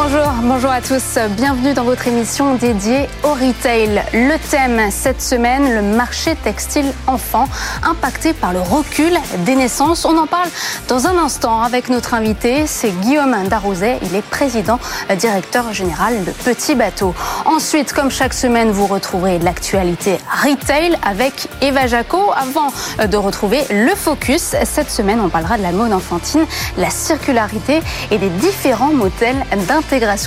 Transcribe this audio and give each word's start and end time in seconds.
Bonjour, 0.00 0.32
bonjour 0.42 0.70
à 0.70 0.80
tous. 0.80 1.18
Bienvenue 1.30 1.74
dans 1.74 1.82
votre 1.82 2.06
émission 2.06 2.54
dédiée 2.54 3.08
au 3.24 3.32
retail. 3.32 4.00
Le 4.12 4.38
thème 4.48 4.92
cette 4.92 5.20
semaine, 5.20 5.74
le 5.74 5.82
marché 5.82 6.36
textile 6.36 6.86
enfant, 7.08 7.48
impacté 7.82 8.32
par 8.32 8.52
le 8.52 8.60
recul 8.60 9.12
des 9.44 9.56
naissances. 9.56 10.04
On 10.04 10.16
en 10.16 10.28
parle 10.28 10.48
dans 10.86 11.08
un 11.08 11.18
instant 11.18 11.62
avec 11.62 11.88
notre 11.88 12.14
invité, 12.14 12.68
c'est 12.68 12.92
Guillaume 13.00 13.34
Darouzet. 13.48 13.98
Il 14.02 14.14
est 14.14 14.22
président 14.22 14.78
directeur 15.18 15.72
général 15.72 16.24
de 16.24 16.30
Petit 16.30 16.76
Bateau. 16.76 17.12
Ensuite, 17.44 17.92
comme 17.92 18.12
chaque 18.12 18.34
semaine, 18.34 18.70
vous 18.70 18.86
retrouverez 18.86 19.40
l'actualité 19.40 20.18
retail 20.44 20.96
avec 21.04 21.48
Eva 21.60 21.88
Jaco. 21.88 22.30
Avant 22.36 22.72
de 23.04 23.16
retrouver 23.16 23.64
le 23.70 23.96
focus, 23.96 24.54
cette 24.62 24.92
semaine, 24.92 25.20
on 25.20 25.28
parlera 25.28 25.58
de 25.58 25.62
la 25.64 25.72
mode 25.72 25.92
enfantine, 25.92 26.46
la 26.76 26.90
circularité 26.90 27.80
et 28.12 28.18
des 28.18 28.30
différents 28.30 28.92
modèles 28.92 29.44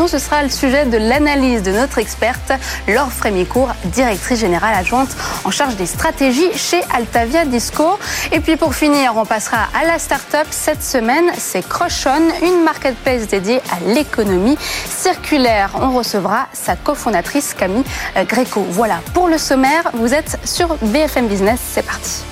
ce 0.08 0.18
sera 0.18 0.42
le 0.42 0.50
sujet 0.50 0.86
de 0.86 0.98
l'analyse 0.98 1.62
de 1.62 1.72
notre 1.72 2.00
experte 2.00 2.52
Laure 2.88 3.12
Frémicourt, 3.12 3.74
directrice 3.86 4.40
générale 4.40 4.74
adjointe 4.74 5.10
en 5.44 5.52
charge 5.52 5.76
des 5.76 5.86
stratégies 5.86 6.52
chez 6.56 6.82
Altavia 6.94 7.46
Disco. 7.46 8.00
Et 8.32 8.40
puis 8.40 8.58
pour 8.58 8.74
finir, 8.74 9.14
on 9.16 9.26
passera 9.26 9.68
à 9.80 9.86
la 9.86 10.00
start-up. 10.00 10.48
Cette 10.50 10.82
semaine, 10.82 11.26
c'est 11.38 11.68
Crochon, 11.68 12.30
une 12.42 12.64
marketplace 12.64 13.28
dédiée 13.28 13.62
à 13.72 13.94
l'économie 13.94 14.58
circulaire. 14.90 15.70
On 15.76 15.91
recevra 15.91 16.48
sa 16.54 16.76
cofondatrice 16.76 17.54
Camille 17.54 17.86
Gréco. 18.28 18.66
Voilà 18.70 19.00
pour 19.14 19.28
le 19.28 19.38
sommaire. 19.38 19.91
Vous 19.94 20.14
êtes 20.14 20.40
sur 20.44 20.76
BFM 20.82 21.28
Business. 21.28 21.60
C'est 21.74 21.86
parti. 21.86 22.24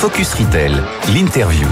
Focus 0.00 0.34
Retail, 0.34 0.82
l'interview. 1.14 1.68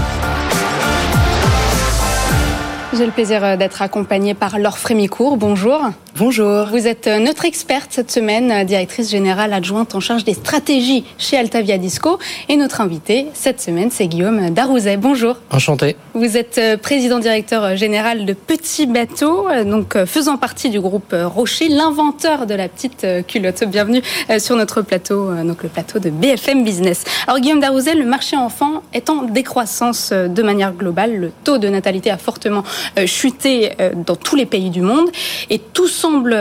J'ai 2.99 3.05
le 3.05 3.11
plaisir 3.13 3.57
d'être 3.57 3.81
accompagnée 3.81 4.33
par 4.33 4.59
Laure 4.59 4.77
Frémicourt. 4.77 5.37
Bonjour. 5.37 5.79
Bonjour. 6.17 6.65
Vous 6.65 6.85
êtes 6.85 7.07
notre 7.07 7.45
experte 7.45 7.93
cette 7.93 8.11
semaine, 8.11 8.65
directrice 8.65 9.09
générale 9.09 9.53
adjointe 9.53 9.95
en 9.95 10.01
charge 10.01 10.25
des 10.25 10.33
stratégies 10.33 11.05
chez 11.17 11.37
Altavia 11.37 11.77
Disco. 11.77 12.19
Et 12.49 12.57
notre 12.57 12.81
invité 12.81 13.27
cette 13.33 13.61
semaine, 13.61 13.89
c'est 13.89 14.07
Guillaume 14.07 14.49
Darouzet. 14.49 14.97
Bonjour. 14.97 15.37
Enchanté. 15.49 15.95
Vous 16.13 16.35
êtes 16.35 16.59
président 16.81 17.19
directeur 17.19 17.77
général 17.77 18.25
de 18.25 18.33
Petit 18.33 18.85
Bateau, 18.85 19.47
donc 19.63 20.03
faisant 20.03 20.35
partie 20.35 20.69
du 20.69 20.81
groupe 20.81 21.15
Rocher, 21.17 21.69
l'inventeur 21.69 22.47
de 22.47 22.53
la 22.53 22.67
petite 22.67 23.07
culotte. 23.27 23.63
Bienvenue 23.63 24.01
sur 24.39 24.57
notre 24.57 24.81
plateau, 24.81 25.33
donc 25.45 25.63
le 25.63 25.69
plateau 25.69 25.99
de 25.99 26.09
BFM 26.09 26.65
Business. 26.65 27.05
Alors 27.27 27.39
Guillaume 27.39 27.61
Darouzet, 27.61 27.95
le 27.95 28.03
marché 28.03 28.35
enfant 28.35 28.83
est 28.91 29.09
en 29.09 29.23
décroissance 29.23 30.11
de 30.11 30.43
manière 30.43 30.73
globale. 30.73 31.15
Le 31.15 31.31
taux 31.45 31.59
de 31.59 31.69
natalité 31.69 32.11
a 32.11 32.17
fortement 32.17 32.65
chuté 33.05 33.71
dans 34.05 34.15
tous 34.15 34.35
les 34.35 34.45
pays 34.45 34.69
du 34.69 34.81
monde 34.81 35.09
et 35.49 35.59
tout 35.59 35.87
semble, 35.87 36.37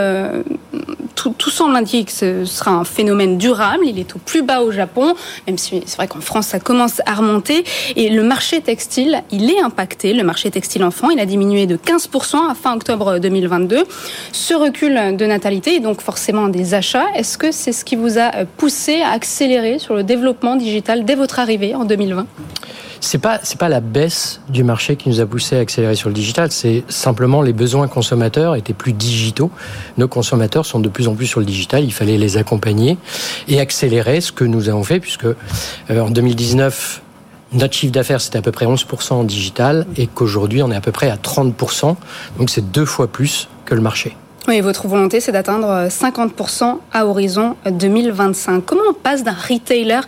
tout, 1.15 1.35
tout, 1.37 1.51
semble 1.51 1.77
indiquer 1.77 2.05
que 2.05 2.13
ce 2.13 2.45
sera 2.45 2.73
un 2.73 2.85
phénomène 2.85 3.39
durable. 3.39 3.85
Il 3.87 3.99
est 3.99 4.15
au 4.15 4.19
plus 4.19 4.43
bas 4.43 4.61
au 4.63 4.71
Japon, 4.71 5.15
même 5.47 5.59
si 5.59 5.83
c'est 5.87 5.97
vrai 5.97 6.09
qu'en 6.09 6.21
France 6.21 6.49
ça 6.49 6.61
commence 6.61 7.01
à 7.07 7.15
remonter. 7.15 7.65
Et 7.97 8.09
le 8.09 8.23
marché 8.23 8.61
textile, 8.61 9.23
il 9.31 9.51
est 9.51 9.61
impacté. 9.61 10.13
Le 10.13 10.23
marché 10.23 10.51
textile 10.51 10.85
enfant, 10.85 11.11
il 11.11 11.21
a 11.21 11.27
diminué 11.27 11.67
de 11.67 11.77
15% 11.77 12.51
à 12.51 12.55
fin 12.55 12.75
octobre 12.75 13.19
2022. 13.19 13.85
Ce 14.33 14.55
recul 14.55 15.17
de 15.17 15.27
natalité 15.27 15.75
et 15.75 15.81
donc 15.81 16.01
forcément 16.01 16.49
des 16.49 16.75
achats, 16.75 17.07
est-ce 17.15 17.39
que 17.39 17.53
c'est 17.53 17.73
ce 17.73 17.85
qui 17.85 17.97
vous 17.97 18.19
a 18.19 18.45
poussé 18.57 19.01
à 19.01 19.11
accélérer 19.11 19.79
sur 19.79 19.95
le 19.95 20.03
développement 20.03 20.57
digital 20.57 21.05
dès 21.05 21.15
votre 21.15 21.39
arrivée 21.39 21.75
en 21.75 21.85
2020 21.85 22.27
c'est 23.01 23.19
pas 23.19 23.41
c'est 23.43 23.59
pas 23.59 23.69
la 23.69 23.81
baisse 23.81 24.41
du 24.49 24.65
marché 24.65 24.97
qui 24.97 25.09
nous 25.09 25.21
a 25.21 25.27
poussé 25.27 25.57
à 25.57 25.61
accélérer 25.61 25.95
sur 25.95 26.09
le 26.09 26.15
digital, 26.15 26.51
c'est 26.51 26.85
simplement 26.89 27.43
les 27.43 27.53
besoins 27.53 27.89
consommateurs 27.89 28.57
étaient 28.57 28.75
plus 28.75 28.93
digitaux. 28.93 29.51
Nos 29.97 30.09
consommateurs 30.09 30.67
sont 30.67 30.81
de 30.81 30.89
plus 30.89 31.09
en 31.09 31.15
plus 31.15 31.27
sur 31.27 31.41
le 31.41 31.47
digital, 31.47 31.85
il 31.85 31.93
fallait 31.93 32.19
les 32.19 32.37
accompagner 32.37 32.99
et 33.49 33.61
accélérer 33.61 34.21
ce 34.21 34.33
que 34.33 34.45
nous 34.45 34.69
avons 34.69 34.85
fait 34.85 35.01
puisque 35.01 35.25
euh, 35.25 35.37
en 35.91 36.11
2019 36.11 37.03
notre 37.53 37.75
chiffre 37.75 37.93
d'affaires, 37.93 38.21
c'était 38.21 38.39
à 38.39 38.43
peu 38.43 38.53
près 38.53 38.67
11% 38.67 39.15
en 39.15 39.25
digital 39.25 39.87
et 39.97 40.07
qu'aujourd'hui, 40.07 40.63
on 40.63 40.71
est 40.71 40.77
à 40.77 40.83
peu 40.83 40.93
près 40.93 41.09
à 41.09 41.17
30%. 41.17 41.97
Donc, 42.39 42.51
c'est 42.51 42.71
deux 42.71 42.85
fois 42.85 43.09
plus 43.09 43.49
que 43.65 43.75
le 43.75 43.81
marché. 43.81 44.15
Oui, 44.49 44.63
votre 44.63 44.89
volonté, 44.89 45.21
c'est 45.21 45.31
d'atteindre 45.31 45.89
50% 45.89 46.79
à 46.91 47.05
horizon 47.05 47.57
2025. 47.71 48.65
Comment 48.65 48.81
on 48.89 48.95
passe 48.95 49.23
d'un 49.23 49.35
retailer 49.35 50.01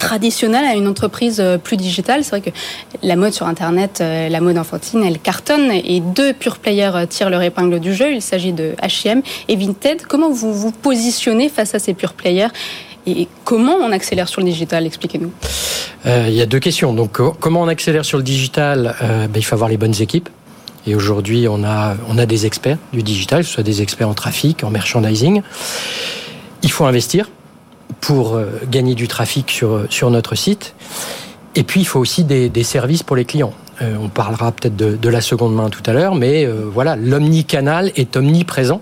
traditionnel 0.00 0.64
à 0.64 0.74
une 0.74 0.88
entreprise 0.88 1.40
plus 1.62 1.76
digitale? 1.76 2.24
C'est 2.24 2.30
vrai 2.30 2.40
que 2.40 2.50
la 3.04 3.14
mode 3.14 3.32
sur 3.32 3.46
Internet, 3.46 4.00
la 4.00 4.40
mode 4.40 4.58
enfantine, 4.58 5.04
elle 5.04 5.20
cartonne 5.20 5.70
et 5.70 6.00
deux 6.00 6.32
pure 6.32 6.58
players 6.58 7.06
tirent 7.08 7.30
leur 7.30 7.42
épingle 7.42 7.78
du 7.78 7.94
jeu. 7.94 8.12
Il 8.12 8.20
s'agit 8.20 8.52
de 8.52 8.74
H&M 8.82 9.22
et 9.46 9.54
Vinted. 9.54 10.02
Comment 10.08 10.32
vous 10.32 10.52
vous 10.52 10.72
positionnez 10.72 11.48
face 11.48 11.76
à 11.76 11.78
ces 11.78 11.94
pure 11.94 12.14
players 12.14 12.48
et 13.06 13.28
comment 13.44 13.76
on 13.76 13.92
accélère 13.92 14.26
sur 14.26 14.40
le 14.40 14.48
digital? 14.48 14.86
Expliquez-nous. 14.86 15.30
Euh, 16.06 16.24
il 16.26 16.34
y 16.34 16.42
a 16.42 16.46
deux 16.46 16.58
questions. 16.58 16.92
Donc, 16.94 17.20
comment 17.38 17.62
on 17.62 17.68
accélère 17.68 18.04
sur 18.04 18.18
le 18.18 18.24
digital? 18.24 18.96
Euh, 19.02 19.28
ben, 19.28 19.38
Il 19.38 19.44
faut 19.44 19.54
avoir 19.54 19.68
les 19.68 19.76
bonnes 19.76 19.94
équipes. 20.00 20.28
Et 20.86 20.94
aujourd'hui, 20.94 21.46
on 21.48 21.64
a, 21.64 21.96
on 22.08 22.18
a 22.18 22.26
des 22.26 22.46
experts 22.46 22.78
du 22.92 23.02
digital, 23.02 23.40
que 23.40 23.46
ce 23.46 23.54
soit 23.54 23.62
des 23.62 23.82
experts 23.82 24.08
en 24.08 24.14
trafic, 24.14 24.64
en 24.64 24.70
merchandising. 24.70 25.42
Il 26.62 26.70
faut 26.70 26.84
investir 26.84 27.30
pour 28.00 28.38
gagner 28.70 28.94
du 28.94 29.08
trafic 29.08 29.50
sur, 29.50 29.86
sur 29.88 30.10
notre 30.10 30.34
site. 30.34 30.74
Et 31.54 31.62
puis, 31.62 31.80
il 31.80 31.84
faut 31.84 32.00
aussi 32.00 32.24
des, 32.24 32.48
des 32.48 32.64
services 32.64 33.02
pour 33.02 33.16
les 33.16 33.24
clients. 33.24 33.54
Euh, 33.82 33.96
on 34.00 34.08
parlera 34.08 34.52
peut-être 34.52 34.76
de, 34.76 34.96
de, 34.96 35.08
la 35.08 35.20
seconde 35.20 35.54
main 35.54 35.68
tout 35.68 35.82
à 35.86 35.92
l'heure, 35.92 36.14
mais 36.14 36.44
euh, 36.44 36.64
voilà, 36.72 36.96
l'omnicanal 36.96 37.90
est 37.96 38.16
omniprésent 38.16 38.80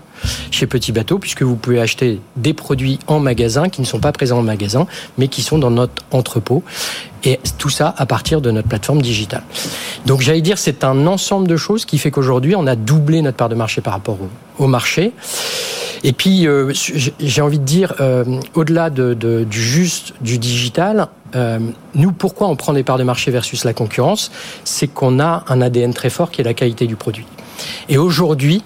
chez 0.51 0.67
Petit 0.67 0.91
Bateau, 0.91 1.17
puisque 1.17 1.41
vous 1.41 1.55
pouvez 1.55 1.79
acheter 1.79 2.21
des 2.35 2.53
produits 2.53 2.99
en 3.07 3.19
magasin 3.19 3.69
qui 3.69 3.81
ne 3.81 3.85
sont 3.85 3.99
pas 3.99 4.11
présents 4.11 4.39
en 4.39 4.43
magasin, 4.43 4.85
mais 5.17 5.27
qui 5.27 5.41
sont 5.41 5.57
dans 5.57 5.71
notre 5.71 6.03
entrepôt. 6.11 6.63
Et 7.25 7.39
tout 7.57 7.69
ça 7.69 7.93
à 7.97 8.05
partir 8.05 8.41
de 8.41 8.51
notre 8.51 8.67
plateforme 8.67 9.01
digitale. 9.01 9.43
Donc 10.05 10.21
j'allais 10.21 10.41
dire, 10.41 10.57
c'est 10.57 10.83
un 10.83 11.07
ensemble 11.07 11.47
de 11.47 11.55
choses 11.55 11.85
qui 11.85 11.97
fait 11.97 12.11
qu'aujourd'hui, 12.11 12.55
on 12.55 12.67
a 12.67 12.75
doublé 12.75 13.21
notre 13.21 13.37
part 13.37 13.49
de 13.49 13.55
marché 13.55 13.79
par 13.79 13.93
rapport 13.93 14.17
au, 14.21 14.63
au 14.65 14.67
marché. 14.67 15.13
Et 16.03 16.11
puis, 16.11 16.47
euh, 16.47 16.73
j'ai 16.73 17.41
envie 17.41 17.59
de 17.59 17.63
dire, 17.63 17.95
euh, 18.01 18.41
au-delà 18.55 18.89
de, 18.89 19.13
du 19.13 19.61
juste 19.61 20.13
du 20.21 20.37
digital, 20.37 21.07
euh, 21.35 21.59
nous, 21.95 22.11
pourquoi 22.11 22.47
on 22.49 22.55
prend 22.55 22.73
des 22.73 22.83
parts 22.83 22.97
de 22.97 23.03
marché 23.03 23.31
versus 23.31 23.63
la 23.63 23.73
concurrence? 23.73 24.29
C'est 24.65 24.87
qu'on 24.87 25.19
a 25.19 25.45
un 25.47 25.61
ADN 25.61 25.93
très 25.93 26.09
fort 26.09 26.29
qui 26.29 26.41
est 26.41 26.43
la 26.43 26.53
qualité 26.53 26.87
du 26.87 26.97
produit. 26.97 27.25
Et 27.87 27.97
aujourd'hui, 27.97 28.63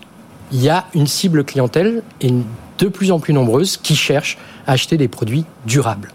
il 0.51 0.61
y 0.61 0.69
a 0.69 0.85
une 0.95 1.07
cible 1.07 1.43
clientèle 1.43 2.01
et 2.21 2.33
de 2.79 2.87
plus 2.87 3.11
en 3.11 3.19
plus 3.19 3.33
nombreuse 3.33 3.77
qui 3.77 3.95
cherche 3.95 4.37
à 4.65 4.71
acheter 4.71 4.97
des 4.97 5.07
produits 5.07 5.45
durables. 5.65 6.11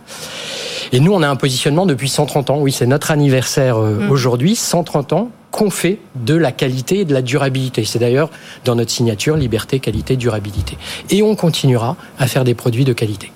Et 0.92 1.00
nous, 1.00 1.12
on 1.12 1.22
a 1.22 1.28
un 1.28 1.36
positionnement 1.36 1.86
depuis 1.86 2.10
130 2.10 2.50
ans. 2.50 2.58
Oui, 2.60 2.70
c'est 2.70 2.86
notre 2.86 3.10
anniversaire 3.10 3.78
mmh. 3.78 4.10
aujourd'hui, 4.10 4.54
130 4.54 5.12
ans 5.14 5.30
qu'on 5.50 5.70
fait 5.70 5.98
de 6.16 6.34
la 6.34 6.52
qualité 6.52 7.00
et 7.00 7.04
de 7.04 7.14
la 7.14 7.22
durabilité. 7.22 7.84
C'est 7.84 7.98
d'ailleurs 7.98 8.30
dans 8.64 8.74
notre 8.74 8.90
signature 8.90 9.36
liberté, 9.36 9.80
qualité, 9.80 10.16
durabilité. 10.16 10.76
Et 11.10 11.22
on 11.22 11.34
continuera 11.34 11.96
à 12.18 12.26
faire 12.26 12.44
des 12.44 12.54
produits 12.54 12.84
de 12.84 12.92
qualité. 12.92 13.32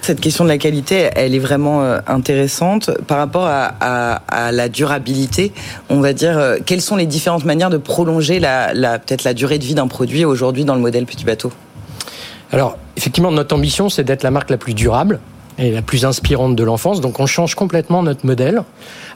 Cette 0.00 0.20
question 0.20 0.42
de 0.42 0.48
la 0.48 0.58
qualité, 0.58 1.10
elle 1.14 1.32
est 1.32 1.38
vraiment 1.38 1.80
intéressante 2.08 2.90
par 3.06 3.18
rapport 3.18 3.46
à, 3.46 3.66
à, 3.80 4.14
à 4.26 4.50
la 4.50 4.68
durabilité. 4.68 5.52
On 5.90 6.00
va 6.00 6.12
dire 6.12 6.56
quelles 6.66 6.80
sont 6.80 6.96
les 6.96 7.06
différentes 7.06 7.44
manières 7.44 7.70
de 7.70 7.76
prolonger 7.76 8.40
la, 8.40 8.74
la 8.74 8.98
peut-être 8.98 9.22
la 9.22 9.32
durée 9.32 9.58
de 9.58 9.64
vie 9.64 9.74
d'un 9.74 9.86
produit 9.86 10.24
aujourd'hui 10.24 10.64
dans 10.64 10.74
le 10.74 10.80
modèle 10.80 11.06
petit 11.06 11.24
bateau? 11.24 11.52
Alors 12.50 12.78
effectivement, 12.96 13.30
notre 13.30 13.54
ambition, 13.54 13.88
c'est 13.88 14.02
d'être 14.02 14.24
la 14.24 14.32
marque 14.32 14.50
la 14.50 14.56
plus 14.56 14.74
durable 14.74 15.20
et 15.62 15.70
la 15.70 15.82
plus 15.82 16.04
inspirante 16.04 16.56
de 16.56 16.64
l'enfance. 16.64 17.00
Donc 17.00 17.20
on 17.20 17.26
change 17.26 17.54
complètement 17.54 18.02
notre 18.02 18.26
modèle, 18.26 18.62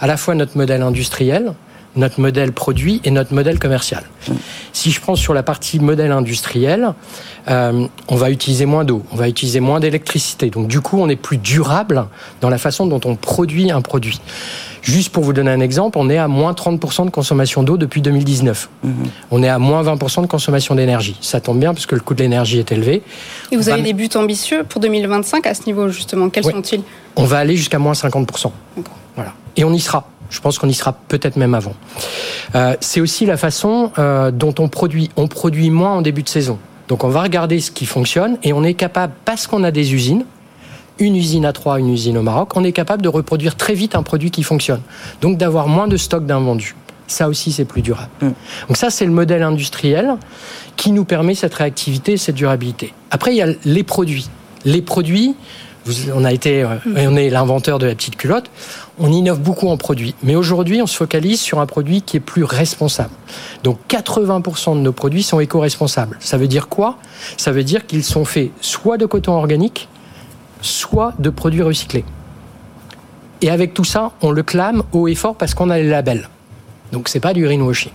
à 0.00 0.06
la 0.06 0.16
fois 0.16 0.34
notre 0.34 0.56
modèle 0.56 0.82
industriel, 0.82 1.52
notre 1.96 2.20
modèle 2.20 2.52
produit 2.52 3.00
et 3.04 3.10
notre 3.10 3.34
modèle 3.34 3.58
commercial. 3.58 4.04
Si 4.72 4.90
je 4.90 5.00
prends 5.00 5.16
sur 5.16 5.34
la 5.34 5.42
partie 5.42 5.78
modèle 5.78 6.12
industriel, 6.12 6.92
euh, 7.48 7.86
on 8.08 8.16
va 8.16 8.30
utiliser 8.30 8.66
moins 8.66 8.84
d'eau, 8.84 9.02
on 9.12 9.16
va 9.16 9.28
utiliser 9.28 9.60
moins 9.60 9.80
d'électricité. 9.80 10.50
Donc 10.50 10.68
du 10.68 10.80
coup, 10.80 10.98
on 11.00 11.08
est 11.08 11.16
plus 11.16 11.38
durable 11.38 12.06
dans 12.40 12.50
la 12.50 12.58
façon 12.58 12.86
dont 12.86 13.00
on 13.04 13.16
produit 13.16 13.70
un 13.70 13.80
produit. 13.80 14.20
Juste 14.82 15.10
pour 15.10 15.24
vous 15.24 15.32
donner 15.32 15.50
un 15.50 15.60
exemple, 15.60 15.98
on 15.98 16.08
est 16.10 16.18
à 16.18 16.28
moins 16.28 16.52
30% 16.52 17.06
de 17.06 17.10
consommation 17.10 17.64
d'eau 17.64 17.76
depuis 17.76 18.02
2019. 18.02 18.68
Mmh. 18.84 18.90
On 19.32 19.42
est 19.42 19.48
à 19.48 19.58
moins 19.58 19.82
20% 19.82 20.22
de 20.22 20.26
consommation 20.26 20.76
d'énergie. 20.76 21.16
Ça 21.20 21.40
tombe 21.40 21.58
bien 21.58 21.74
puisque 21.74 21.92
le 21.92 22.00
coût 22.00 22.14
de 22.14 22.22
l'énergie 22.22 22.58
est 22.58 22.70
élevé. 22.70 23.02
Et 23.50 23.56
vous 23.56 23.68
avez 23.68 23.82
des 23.82 23.94
buts 23.94 24.08
ambitieux 24.14 24.64
pour 24.68 24.80
2025 24.80 25.46
à 25.46 25.54
ce 25.54 25.66
niveau 25.66 25.88
justement. 25.88 26.30
Quels 26.30 26.46
oui. 26.46 26.52
sont-ils? 26.52 26.82
On 27.16 27.24
va 27.24 27.38
aller 27.38 27.56
jusqu'à 27.56 27.78
moins 27.78 27.94
50%. 27.94 28.50
Voilà. 29.16 29.32
Et 29.56 29.64
on 29.64 29.72
y 29.72 29.80
sera. 29.80 30.08
Je 30.30 30.40
pense 30.40 30.58
qu'on 30.58 30.68
y 30.68 30.74
sera 30.74 30.92
peut-être 30.92 31.36
même 31.36 31.54
avant. 31.54 31.74
Euh, 32.54 32.76
c'est 32.80 33.00
aussi 33.00 33.26
la 33.26 33.36
façon 33.36 33.92
euh, 33.98 34.30
dont 34.30 34.54
on 34.58 34.68
produit. 34.68 35.10
On 35.16 35.28
produit 35.28 35.70
moins 35.70 35.92
en 35.92 36.02
début 36.02 36.22
de 36.22 36.28
saison. 36.28 36.58
Donc 36.88 37.04
on 37.04 37.08
va 37.08 37.22
regarder 37.22 37.60
ce 37.60 37.70
qui 37.70 37.86
fonctionne 37.86 38.38
et 38.42 38.52
on 38.52 38.62
est 38.62 38.74
capable, 38.74 39.12
parce 39.24 39.46
qu'on 39.46 39.64
a 39.64 39.70
des 39.70 39.94
usines, 39.94 40.24
une 40.98 41.16
usine 41.16 41.44
à 41.44 41.52
Troyes, 41.52 41.78
une 41.78 41.92
usine 41.92 42.16
au 42.16 42.22
Maroc, 42.22 42.56
on 42.56 42.64
est 42.64 42.72
capable 42.72 43.02
de 43.02 43.08
reproduire 43.08 43.56
très 43.56 43.74
vite 43.74 43.94
un 43.94 44.02
produit 44.02 44.30
qui 44.30 44.42
fonctionne. 44.42 44.80
Donc 45.20 45.36
d'avoir 45.36 45.68
moins 45.68 45.88
de 45.88 45.96
stock 45.96 46.26
d'invendus. 46.26 46.74
Ça 47.08 47.28
aussi, 47.28 47.52
c'est 47.52 47.64
plus 47.64 47.82
durable. 47.82 48.10
Mm. 48.20 48.30
Donc 48.68 48.76
ça, 48.76 48.90
c'est 48.90 49.04
le 49.04 49.12
modèle 49.12 49.42
industriel 49.42 50.16
qui 50.76 50.92
nous 50.92 51.04
permet 51.04 51.34
cette 51.34 51.54
réactivité, 51.54 52.16
cette 52.16 52.34
durabilité. 52.34 52.92
Après, 53.10 53.32
il 53.32 53.36
y 53.36 53.42
a 53.42 53.48
les 53.64 53.82
produits. 53.82 54.28
Les 54.64 54.82
produits, 54.82 55.36
on 56.14 56.24
a 56.24 56.32
été, 56.32 56.62
euh, 56.62 56.76
on 56.86 57.16
est 57.16 57.30
l'inventeur 57.30 57.78
de 57.78 57.86
la 57.86 57.94
petite 57.94 58.16
culotte. 58.16 58.50
On 58.98 59.12
innove 59.12 59.40
beaucoup 59.40 59.68
en 59.68 59.76
produits, 59.76 60.14
mais 60.22 60.34
aujourd'hui, 60.34 60.80
on 60.82 60.86
se 60.86 60.96
focalise 60.96 61.40
sur 61.40 61.60
un 61.60 61.66
produit 61.66 62.02
qui 62.02 62.16
est 62.16 62.20
plus 62.20 62.44
responsable. 62.44 63.10
Donc, 63.62 63.78
80% 63.88 64.76
de 64.76 64.80
nos 64.80 64.92
produits 64.92 65.22
sont 65.22 65.40
éco-responsables. 65.40 66.16
Ça 66.20 66.36
veut 66.38 66.48
dire 66.48 66.68
quoi? 66.68 66.96
Ça 67.36 67.52
veut 67.52 67.64
dire 67.64 67.86
qu'ils 67.86 68.04
sont 68.04 68.24
faits 68.24 68.50
soit 68.60 68.96
de 68.96 69.06
coton 69.06 69.32
organique, 69.32 69.88
soit 70.62 71.14
de 71.18 71.30
produits 71.30 71.62
recyclés. 71.62 72.04
Et 73.42 73.50
avec 73.50 73.74
tout 73.74 73.84
ça, 73.84 74.12
on 74.22 74.30
le 74.30 74.42
clame 74.42 74.82
haut 74.92 75.08
et 75.08 75.14
fort 75.14 75.36
parce 75.36 75.54
qu'on 75.54 75.70
a 75.70 75.78
les 75.78 75.88
labels. 75.88 76.28
Donc, 76.92 77.08
c'est 77.08 77.20
pas 77.20 77.34
du 77.34 77.44
greenwashing. 77.44 77.92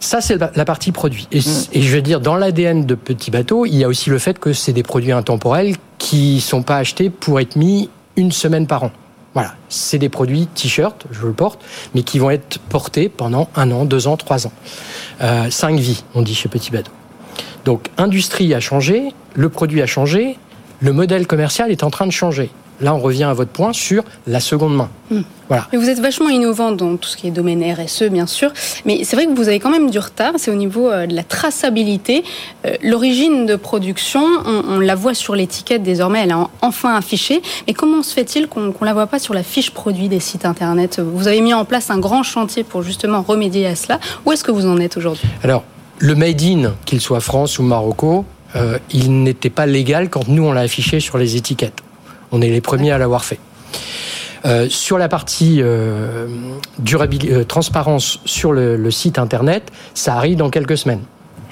Ça, 0.00 0.20
c'est 0.20 0.38
la 0.38 0.64
partie 0.64 0.92
produit. 0.92 1.28
Et, 1.32 1.40
mm. 1.40 1.42
et, 1.72 1.82
je 1.82 1.94
veux 1.94 2.02
dire, 2.02 2.20
dans 2.20 2.36
l'ADN 2.36 2.84
de 2.84 2.94
Petit 2.94 3.30
Bateau, 3.30 3.66
il 3.66 3.76
y 3.76 3.84
a 3.84 3.88
aussi 3.88 4.10
le 4.10 4.18
fait 4.18 4.38
que 4.38 4.52
c'est 4.52 4.72
des 4.72 4.82
produits 4.82 5.12
intemporels 5.12 5.76
qui 5.98 6.40
sont 6.40 6.62
pas 6.62 6.76
achetés 6.76 7.10
pour 7.10 7.40
être 7.40 7.56
mis 7.56 7.88
une 8.16 8.32
semaine 8.32 8.66
par 8.66 8.84
an. 8.84 8.90
Voilà, 9.34 9.54
c'est 9.68 9.98
des 9.98 10.08
produits 10.08 10.46
t-shirt, 10.46 11.04
je 11.10 11.26
le 11.26 11.32
porte, 11.32 11.62
mais 11.94 12.02
qui 12.02 12.18
vont 12.18 12.30
être 12.30 12.58
portés 12.58 13.10
pendant 13.10 13.50
un 13.54 13.70
an, 13.70 13.84
deux 13.84 14.06
ans, 14.06 14.16
trois 14.16 14.46
ans. 14.46 14.52
Euh, 15.20 15.50
cinq 15.50 15.78
vies, 15.78 16.04
on 16.14 16.22
dit 16.22 16.34
chez 16.34 16.48
Petit 16.48 16.70
Bateau. 16.70 16.92
Donc, 17.66 17.90
industrie 17.98 18.54
a 18.54 18.60
changé, 18.60 19.12
le 19.34 19.48
produit 19.50 19.82
a 19.82 19.86
changé, 19.86 20.38
le 20.80 20.92
modèle 20.94 21.26
commercial 21.26 21.70
est 21.70 21.82
en 21.82 21.90
train 21.90 22.06
de 22.06 22.12
changer. 22.12 22.50
Là, 22.80 22.94
on 22.94 22.98
revient 22.98 23.24
à 23.24 23.32
votre 23.32 23.50
point 23.50 23.72
sur 23.72 24.04
la 24.26 24.40
seconde 24.40 24.76
main. 24.76 24.88
Hmm. 25.10 25.22
Voilà. 25.48 25.68
vous 25.72 25.88
êtes 25.88 26.00
vachement 26.00 26.28
innovant 26.28 26.72
dans 26.72 26.96
tout 26.96 27.08
ce 27.08 27.16
qui 27.16 27.28
est 27.28 27.30
domaine 27.30 27.62
RSE, 27.62 28.04
bien 28.10 28.26
sûr, 28.26 28.50
mais 28.84 29.04
c'est 29.04 29.14
vrai 29.14 29.26
que 29.26 29.34
vous 29.34 29.48
avez 29.48 29.60
quand 29.60 29.70
même 29.70 29.90
du 29.90 29.98
retard. 30.00 30.32
C'est 30.38 30.50
au 30.50 30.56
niveau 30.56 30.90
euh, 30.90 31.06
de 31.06 31.14
la 31.14 31.22
traçabilité. 31.22 32.24
Euh, 32.66 32.74
l'origine 32.82 33.46
de 33.46 33.54
production, 33.54 34.24
on, 34.44 34.80
la 34.80 34.96
voit 34.96 35.14
sur 35.14 35.36
l'étiquette 35.36 35.84
désormais, 35.84 36.24
elle 36.24 36.30
est 36.30 36.46
enfin 36.62 36.96
affichée. 36.96 37.42
Mais 37.66 37.74
comment 37.74 38.02
se 38.02 38.12
fait-il 38.12 38.48
qu'on 38.48 38.60
ne 38.62 38.72
la 38.84 38.92
voit 38.92 39.06
pas 39.06 39.20
sur 39.20 39.34
la 39.34 39.44
fiche 39.44 39.70
produit 39.70 40.08
des 40.08 40.20
sites 40.20 40.44
internet? 40.44 41.00
Vous 41.00 41.28
avez 41.28 41.40
mis 41.40 41.54
en 41.54 41.64
place 41.64 41.90
un 41.90 41.98
grand 41.98 42.24
chantier 42.24 42.64
pour 42.64 42.82
justement 42.82 43.22
remédier 43.22 43.66
à 43.66 43.76
cela. 43.76 44.00
Où 44.24 44.32
est-ce 44.32 44.42
que 44.42 44.50
vous 44.50 44.66
en 44.66 44.78
êtes 44.78 44.96
aujourd'hui? 44.96 45.28
Alors, 45.44 45.62
le 45.98 46.14
made 46.14 46.42
in, 46.42 46.74
qu'il 46.84 47.00
soit 47.00 47.20
France 47.20 47.58
ou 47.58 47.62
Marocco, 47.62 48.24
euh, 48.54 48.78
il 48.90 49.22
n'était 49.22 49.50
pas 49.50 49.66
légal 49.66 50.08
quand 50.08 50.28
nous 50.28 50.44
on 50.44 50.52
l'a 50.52 50.62
affiché 50.62 51.00
sur 51.00 51.18
les 51.18 51.36
étiquettes. 51.36 51.82
On 52.32 52.40
est 52.42 52.50
les 52.50 52.60
premiers 52.60 52.92
à 52.92 52.98
l'avoir 52.98 53.24
fait. 53.24 53.38
Euh, 54.46 54.68
sur 54.68 54.96
la 54.96 55.08
partie 55.08 55.60
euh, 55.60 56.28
euh, 56.80 57.44
transparence 57.44 58.20
sur 58.24 58.52
le, 58.52 58.90
site 58.90 59.18
internet, 59.18 59.72
ça 59.94 60.14
arrive 60.14 60.36
dans 60.36 60.50
quelques 60.50 60.78
semaines. 60.78 61.02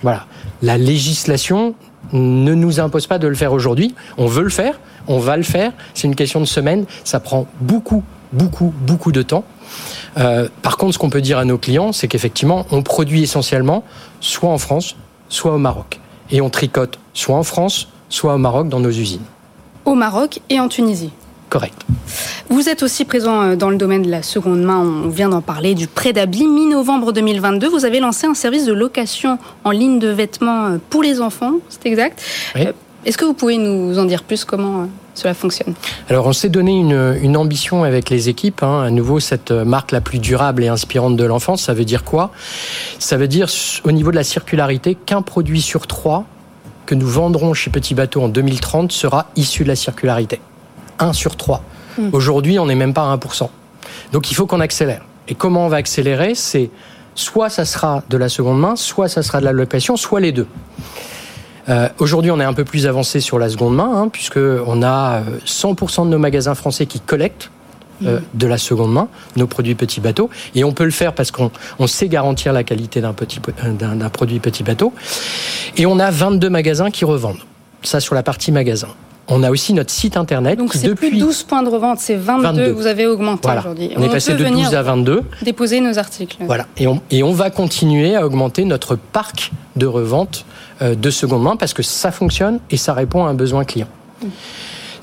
Voilà. 0.03 0.27
La 0.63 0.79
législation 0.79 1.75
ne 2.13 2.55
nous 2.55 2.79
impose 2.79 3.07
pas 3.07 3.19
de 3.19 3.27
le 3.27 3.35
faire 3.35 3.53
aujourd'hui. 3.53 3.95
On 4.17 4.27
veut 4.27 4.45
le 4.45 4.51
faire, 4.51 4.79
on 5.09 5.19
va 5.19 5.37
le 5.37 5.43
faire. 5.43 5.73
C'est 5.95 6.07
une 6.07 6.15
question 6.15 6.41
de 6.41 6.45
semaine. 6.45 6.85
Ça 7.03 7.19
prend 7.19 7.47
beaucoup, 7.61 8.05
beaucoup, 8.33 8.73
beaucoup 8.83 9.11
de 9.11 9.23
temps. 9.23 9.45
par 10.15 10.77
contre, 10.77 10.95
ce 10.95 10.99
qu'on 10.99 11.11
peut 11.11 11.23
dire 11.23 11.39
à 11.39 11.45
nos 11.45 11.59
clients, 11.59 11.93
c'est 11.93 12.07
qu'effectivement, 12.07 12.67
on 12.71 12.83
produit 12.83 13.23
essentiellement 13.23 13.83
soit 14.21 14.51
en 14.51 14.59
France, 14.59 14.95
soit 15.29 15.55
au 15.55 15.59
Maroc. 15.59 15.99
Et 16.31 16.41
on 16.41 16.51
tricote 16.51 16.99
soit 17.13 17.37
en 17.37 17.43
France, 17.43 17.89
soit 18.09 18.35
au 18.35 18.39
Maroc 18.39 18.69
dans 18.69 18.81
nos 18.81 18.91
usines 18.91 19.25
au 19.85 19.95
Maroc 19.95 20.41
et 20.51 20.61
en 20.61 20.69
Tunisie. 20.69 21.11
Correct. 21.51 21.75
Vous 22.49 22.69
êtes 22.69 22.83
aussi 22.83 23.05
présent 23.05 23.43
euh, 23.43 23.57
dans 23.57 23.71
le 23.71 23.77
domaine 23.77 24.03
de 24.03 24.11
la 24.11 24.23
seconde 24.23 24.63
main, 24.63 24.81
on 24.81 25.09
vient 25.09 25.29
d'en 25.29 25.41
parler, 25.41 25.75
du 25.75 25.87
prêt 25.87 26.13
d'habits. 26.13 26.49
Mi-novembre 26.49 27.13
2022, 27.13 27.69
vous 27.69 27.85
avez 27.85 28.01
lancé 28.01 28.27
un 28.27 28.35
service 28.35 28.65
de 28.65 28.73
location 28.73 29.39
en 29.63 29.71
ligne 29.71 29.99
de 29.99 30.09
vêtements 30.09 30.67
euh, 30.67 30.79
pour 30.91 31.03
les 31.03 31.21
enfants, 31.21 31.55
c'est 31.69 31.87
exact 31.87 32.21
oui. 32.57 32.67
Euh, 32.67 32.73
est-ce 33.05 33.19
que 33.19 33.25
vous 33.25 33.35
pouvez 33.35 33.59
nous 33.59 33.99
en 33.99 34.07
dire 34.07 34.23
plus 34.23 34.45
comment 34.45 34.89
cela 35.15 35.35
fonctionne? 35.35 35.75
Alors, 36.09 36.27
on 36.27 36.33
s'est 36.33 36.49
donné 36.49 36.73
une, 36.73 37.37
ambition 37.37 37.85
avec 37.85 38.09
les 38.09 38.31
équipes. 38.31 38.63
Hein. 38.63 38.81
À 38.81 38.91
nouveau, 38.91 39.21
cette 39.21 39.51
marque 39.51 39.93
la 39.93 40.01
plus 40.01 40.19
durable 40.19 40.65
et 40.65 40.69
inspirante 40.69 41.15
de 41.15 41.25
l'enfance, 41.25 41.63
ça 41.63 41.75
veut 41.75 41.85
dire 41.85 42.03
quoi? 42.03 42.31
Ça 42.99 43.19
veut 43.19 43.29
dire, 43.29 43.49
au 43.85 43.93
niveau 43.93 44.11
de 44.11 44.17
la 44.17 44.25
circularité, 44.25 44.95
qu'un 44.95 45.21
produit 45.21 45.61
sur 45.61 45.87
trois 45.87 46.25
que 46.87 46.95
nous 46.95 47.07
vendrons 47.07 47.55
chez 47.55 47.71
Petit 47.71 47.95
Bateau 47.95 48.23
en 48.23 48.29
2030 48.29 48.93
sera 48.93 49.27
issu 49.37 49.63
de 49.65 49.69
la 49.69 49.77
circularité. 49.77 50.41
1 50.99 51.13
sur 51.13 51.37
3. 51.37 51.63
Hmm. 51.99 52.11
Aujourd'hui, 52.13 52.59
on 52.59 52.67
n'est 52.67 52.75
même 52.75 52.95
pas 52.95 53.11
à 53.11 53.17
1%. 53.17 53.49
Donc 54.13 54.31
il 54.31 54.35
faut 54.35 54.47
qu'on 54.47 54.61
accélère. 54.61 55.03
Et 55.29 55.35
comment 55.35 55.67
on 55.67 55.69
va 55.69 55.77
accélérer? 55.77 56.35
C'est 56.35 56.71
soit 57.15 57.49
ça 57.49 57.65
sera 57.65 58.03
de 58.09 58.17
la 58.17 58.29
seconde 58.29 58.61
main, 58.61 58.77
soit 58.77 59.09
ça 59.09 59.23
sera 59.23 59.41
de 59.41 59.45
la 59.45 59.53
location, 59.53 59.97
soit 59.97 60.21
les 60.21 60.33
deux. 60.33 60.47
Euh, 61.69 61.89
Aujourd'hui, 61.99 62.31
on 62.31 62.41
est 62.41 62.45
un 62.45 62.53
peu 62.53 62.65
plus 62.65 62.87
avancé 62.87 63.21
sur 63.21 63.39
la 63.39 63.49
seconde 63.49 63.75
main, 63.75 63.91
hein, 63.95 64.09
puisqu'on 64.09 64.83
a 64.83 65.23
100% 65.47 66.01
euh, 66.01 66.05
de 66.05 66.11
nos 66.11 66.19
magasins 66.19 66.55
français 66.55 66.87
qui 66.87 67.01
collectent 67.01 67.51
euh, 68.07 68.21
de 68.35 68.47
la 68.47 68.59
seconde 68.59 68.93
main, 68.93 69.09
nos 69.37 69.47
produits 69.47 69.75
petits 69.75 70.01
bateaux. 70.01 70.31
Et 70.55 70.65
on 70.65 70.73
peut 70.73 70.85
le 70.85 70.91
faire 70.91 71.13
parce 71.13 71.31
qu'on 71.31 71.51
sait 71.87 72.09
garantir 72.09 72.53
la 72.53 72.65
qualité 72.65 73.01
d'un 73.01 73.15
euh, 73.15 74.09
produit 74.09 74.41
petit 74.41 74.63
bateau. 74.63 74.93
Et 75.77 75.87
on 75.87 75.99
a 75.99 76.11
22 76.11 76.51
magasins 76.51 76.91
qui 76.91 77.05
revendent. 77.05 77.39
Ça 77.83 78.01
sur 78.01 78.15
la 78.15 78.23
partie 78.23 78.53
magasin. 78.53 78.89
On 79.29 79.43
a 79.43 79.51
aussi 79.51 79.73
notre 79.73 79.91
site 79.91 80.17
internet. 80.17 80.59
Donc 80.59 80.75
c'est 80.75 80.95
plus 80.95 81.17
12 81.19 81.45
points 81.45 81.63
de 81.63 81.69
revente, 81.69 81.99
c'est 81.99 82.17
22, 82.17 82.73
vous 82.73 82.87
avez 82.87 83.07
augmenté 83.07 83.49
aujourd'hui. 83.49 83.91
On, 83.97 84.03
est 84.03 84.11
passé 84.11 84.35
de 84.35 84.45
12 84.45 84.75
à 84.75 84.83
22. 84.83 85.23
Déposer 85.43 85.81
nos 85.81 85.99
articles. 85.99 86.37
Voilà. 86.41 86.67
Et 86.77 86.87
on, 86.87 87.01
et 87.11 87.23
on 87.23 87.33
va 87.33 87.51
continuer 87.51 88.17
à 88.17 88.27
augmenter 88.27 88.65
notre 88.65 88.97
parc 88.97 89.53
de 89.77 89.87
revente 89.87 90.45
euh, 90.83 90.95
de 90.95 91.11
seconde 91.11 91.43
main 91.43 91.57
parce 91.57 91.73
que 91.73 91.83
ça 91.83 92.11
fonctionne 92.11 92.61
et 92.71 92.77
ça 92.77 92.93
répond 92.93 93.25
à 93.25 93.31
un 93.31 93.35
besoin 93.35 93.65
client. 93.65 93.89
Mm. 94.23 94.27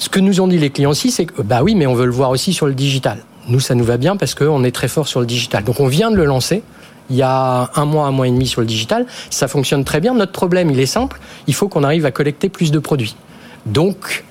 Ce 0.02 0.10
que 0.10 0.20
nous 0.20 0.42
ont 0.42 0.48
dit 0.48 0.58
les 0.58 0.72
clients 0.72 0.90
aussi, 0.90 1.12
c'est 1.12 1.28
que 1.28 1.44
bah 1.44 1.62
oui, 1.62 1.76
mais 1.76 1.86
on 1.86 1.94
veut 1.94 2.08
le 2.08 2.12
voir 2.12 2.32
aussi 2.32 2.54
sur 2.54 2.66
le 2.66 2.74
digital. 2.74 3.20
Nous, 3.48 3.60
ça 3.60 3.76
nous 3.76 3.84
va 3.84 3.98
bien 3.98 4.18
parce 4.18 4.34
qu'on 4.34 4.64
est 4.64 4.72
très 4.72 4.88
fort 4.88 5.08
sur 5.08 5.20
le 5.20 5.28
digital. 5.28 5.64
Donc 5.64 5.80
on 5.80 5.86
vient 5.86 6.10
de 6.10 6.16
le 6.16 6.26
lancer. 6.26 6.64
Il 7.12 7.18
y 7.18 7.22
a 7.22 7.70
un 7.76 7.86
mois, 7.86 8.08
un 8.08 8.12
mois 8.12 8.28
et 8.28 8.32
demi 8.32 8.48
sur 8.48 8.62
le 8.62 8.68
digital. 8.68 9.06
Ça 9.30 9.48
fonctionne 9.48 9.84
très 9.84 10.00
bien. 10.00 10.16
Notre 10.16 10.32
problème, 10.32 10.72
il 10.72 10.80
est 10.80 10.88
simple. 10.88 11.20
Il 11.46 11.54
faut 11.54 11.68
qu'on 11.68 11.84
arrive 11.84 12.08
à 12.08 12.12
collecter 12.12 12.50
plus 12.50 12.72
de 12.72 12.80
produits. 12.80 13.16
Donc, 13.68 14.24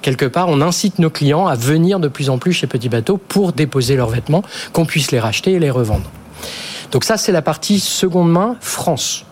quelque 0.00 0.24
part, 0.24 0.48
on 0.48 0.62
incite 0.62 0.98
nos 0.98 1.10
clients 1.10 1.46
à 1.46 1.56
venir 1.56 2.00
de 2.00 2.08
plus 2.08 2.30
en 2.30 2.38
plus 2.38 2.54
chez 2.54 2.66
Petit 2.66 2.88
Bateau 2.88 3.18
pour 3.18 3.52
déposer 3.52 3.96
leurs 3.96 4.08
vêtements, 4.08 4.42
qu'on 4.72 4.86
puisse 4.86 5.10
les 5.10 5.20
racheter 5.20 5.52
et 5.52 5.58
les 5.58 5.70
revendre. 5.70 6.10
Donc 6.90 7.04
ça, 7.04 7.18
c'est 7.18 7.32
la 7.32 7.42
partie 7.42 7.80
seconde 7.80 8.32
main 8.32 8.56
France. 8.60 9.26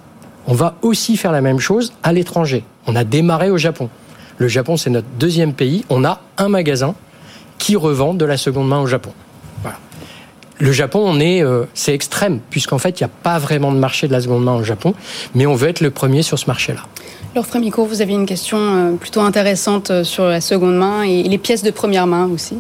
On 0.47 0.53
va 0.53 0.75
aussi 0.83 1.17
faire 1.17 1.33
la 1.33 1.41
même 1.41 1.59
chose 1.59 1.95
à 2.03 2.13
l'étranger. 2.13 2.65
On 2.87 2.95
a 2.97 3.05
démarré 3.05 3.49
au 3.49 3.57
Japon. 3.57 3.89
Le 4.39 4.49
Japon, 4.49 4.77
c'est 4.77 4.91
notre 4.91 5.09
deuxième 5.19 5.55
pays. 5.55 5.85
On 5.89 6.05
a 6.05 6.21
un 6.39 6.49
magasin 6.49 6.95
qui 7.59 7.77
revend 7.77 8.15
de 8.15 8.25
la 8.25 8.37
seconde 8.37 8.69
main 8.69 8.81
au 8.81 8.87
Japon. 8.87 9.13
Le 10.59 10.73
Japon, 10.73 11.03
on 11.05 11.21
euh, 11.21 11.65
c'est 11.75 11.93
extrême, 11.93 12.41
puisqu'en 12.49 12.79
fait, 12.79 12.99
il 12.99 13.03
n'y 13.03 13.11
a 13.11 13.11
pas 13.23 13.39
vraiment 13.39 13.73
de 13.73 13.79
marché 13.79 14.07
de 14.07 14.13
la 14.13 14.23
seconde 14.23 14.43
main 14.43 14.55
au 14.55 14.63
Japon, 14.63 14.95
mais 15.35 15.45
on 15.45 15.55
veut 15.55 15.69
être 15.69 15.83
le 15.83 15.91
premier 15.91 16.23
sur 16.23 16.39
ce 16.39 16.47
marché-là. 16.47 16.81
Laure 17.35 17.45
Frémico, 17.45 17.85
vous 17.85 18.01
avez 18.01 18.15
une 18.15 18.25
question 18.25 18.57
euh, 18.57 18.93
plutôt 18.93 19.21
intéressante 19.21 19.91
euh, 19.91 20.03
sur 20.03 20.25
la 20.25 20.41
seconde 20.41 20.79
main 20.79 21.03
et 21.03 21.25
les 21.25 21.37
pièces 21.37 21.63
de 21.63 21.71
première 21.71 22.07
main 22.07 22.27
aussi. 22.33 22.57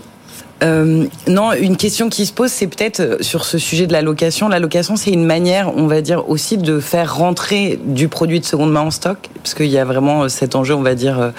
Euh, 0.62 1.04
non, 1.28 1.52
une 1.52 1.76
question 1.76 2.08
qui 2.08 2.24
se 2.24 2.32
pose, 2.32 2.50
c'est 2.50 2.66
peut-être 2.66 3.22
sur 3.22 3.44
ce 3.44 3.58
sujet 3.58 3.86
de 3.86 3.92
la 3.92 4.02
location. 4.02 4.48
La 4.48 4.58
location, 4.58 4.96
c'est 4.96 5.10
une 5.10 5.24
manière, 5.24 5.76
on 5.76 5.86
va 5.86 6.00
dire, 6.00 6.28
aussi 6.30 6.56
de 6.56 6.80
faire 6.80 7.16
rentrer 7.16 7.78
du 7.84 8.08
produit 8.08 8.40
de 8.40 8.44
seconde 8.44 8.72
main 8.72 8.80
en 8.80 8.90
stock, 8.90 9.18
parce 9.42 9.54
qu'il 9.54 9.66
y 9.66 9.78
a 9.78 9.84
vraiment 9.84 10.28
cet 10.28 10.56
enjeu, 10.56 10.74
on 10.74 10.82
va 10.82 10.94
dire, 10.94 11.32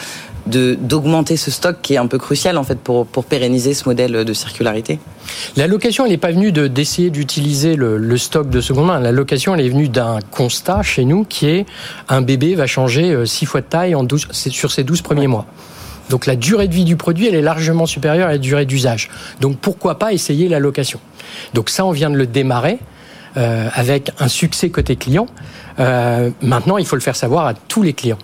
d'augmenter 0.48 1.38
ce 1.38 1.52
stock 1.52 1.78
qui 1.82 1.94
est 1.94 1.98
un 1.98 2.08
peu 2.08 2.18
crucial 2.18 2.58
en 2.58 2.64
fait 2.64 2.80
pour, 2.80 3.06
pour 3.06 3.26
pérenniser 3.26 3.74
ce 3.74 3.88
modèle 3.88 4.24
de 4.24 4.34
circularité 4.34 5.00
La 5.56 5.68
location, 5.68 6.06
elle 6.06 6.12
n'est 6.12 6.18
pas 6.18 6.32
venue 6.32 6.52
d'essayer 6.52 7.10
d'utiliser 7.10 7.76
le, 7.76 8.18
stock 8.18 8.50
de 8.50 8.62
seconde 8.62 8.88
main. 8.88 9.00
La 9.00 9.12
location, 9.12 9.54
elle 9.56 9.66
est 9.66 9.70
venue 9.70 9.90
d'un 9.90 10.20
constat 10.32 10.82
chez 10.84 11.06
nous 11.06 11.24
qui 11.24 11.48
est 11.48 11.66
un 12.10 12.22
bébé 12.22 12.56
va 12.56 12.68
changer 12.68 13.16
6 13.26 13.46
euh, 13.46 13.48
fois 13.48 13.62
de 13.62 13.66
taille 13.66 13.96
en 13.96 14.04
12, 14.04 14.28
sur 14.32 14.72
ses 14.72 14.84
12 14.84 15.02
premiers 15.02 15.28
mois. 15.28 15.46
Donc 16.10 16.26
la 16.26 16.36
durée 16.36 16.68
de 16.68 16.74
vie 16.74 16.86
du 16.86 16.96
produit, 16.96 17.28
elle 17.28 17.36
est 17.36 17.42
largement 17.42 17.86
supérieure 17.86 18.28
à 18.28 18.32
la 18.32 18.38
durée 18.38 18.66
d'usage. 18.66 19.10
Donc 19.42 19.58
pourquoi 19.60 20.00
pas 20.00 20.14
essayer 20.14 20.48
la 20.48 20.60
location? 20.60 21.00
Donc 21.54 21.70
ça, 21.70 21.86
on 21.86 21.92
vient 21.92 22.10
de 22.10 22.18
le 22.18 22.28
démarrer. 22.28 22.80
Euh, 23.38 23.70
avec 23.76 24.10
un 24.20 24.30
succès 24.30 24.72
côté 24.72 24.96
client. 24.96 25.28
Euh, 25.80 26.32
maintenant, 26.42 26.80
il 26.80 26.88
faut 26.88 26.96
le 26.96 27.04
faire 27.04 27.16
savoir 27.16 27.46
à 27.46 27.54
tous 27.54 27.84
les 27.84 27.94
clients. 27.94 28.18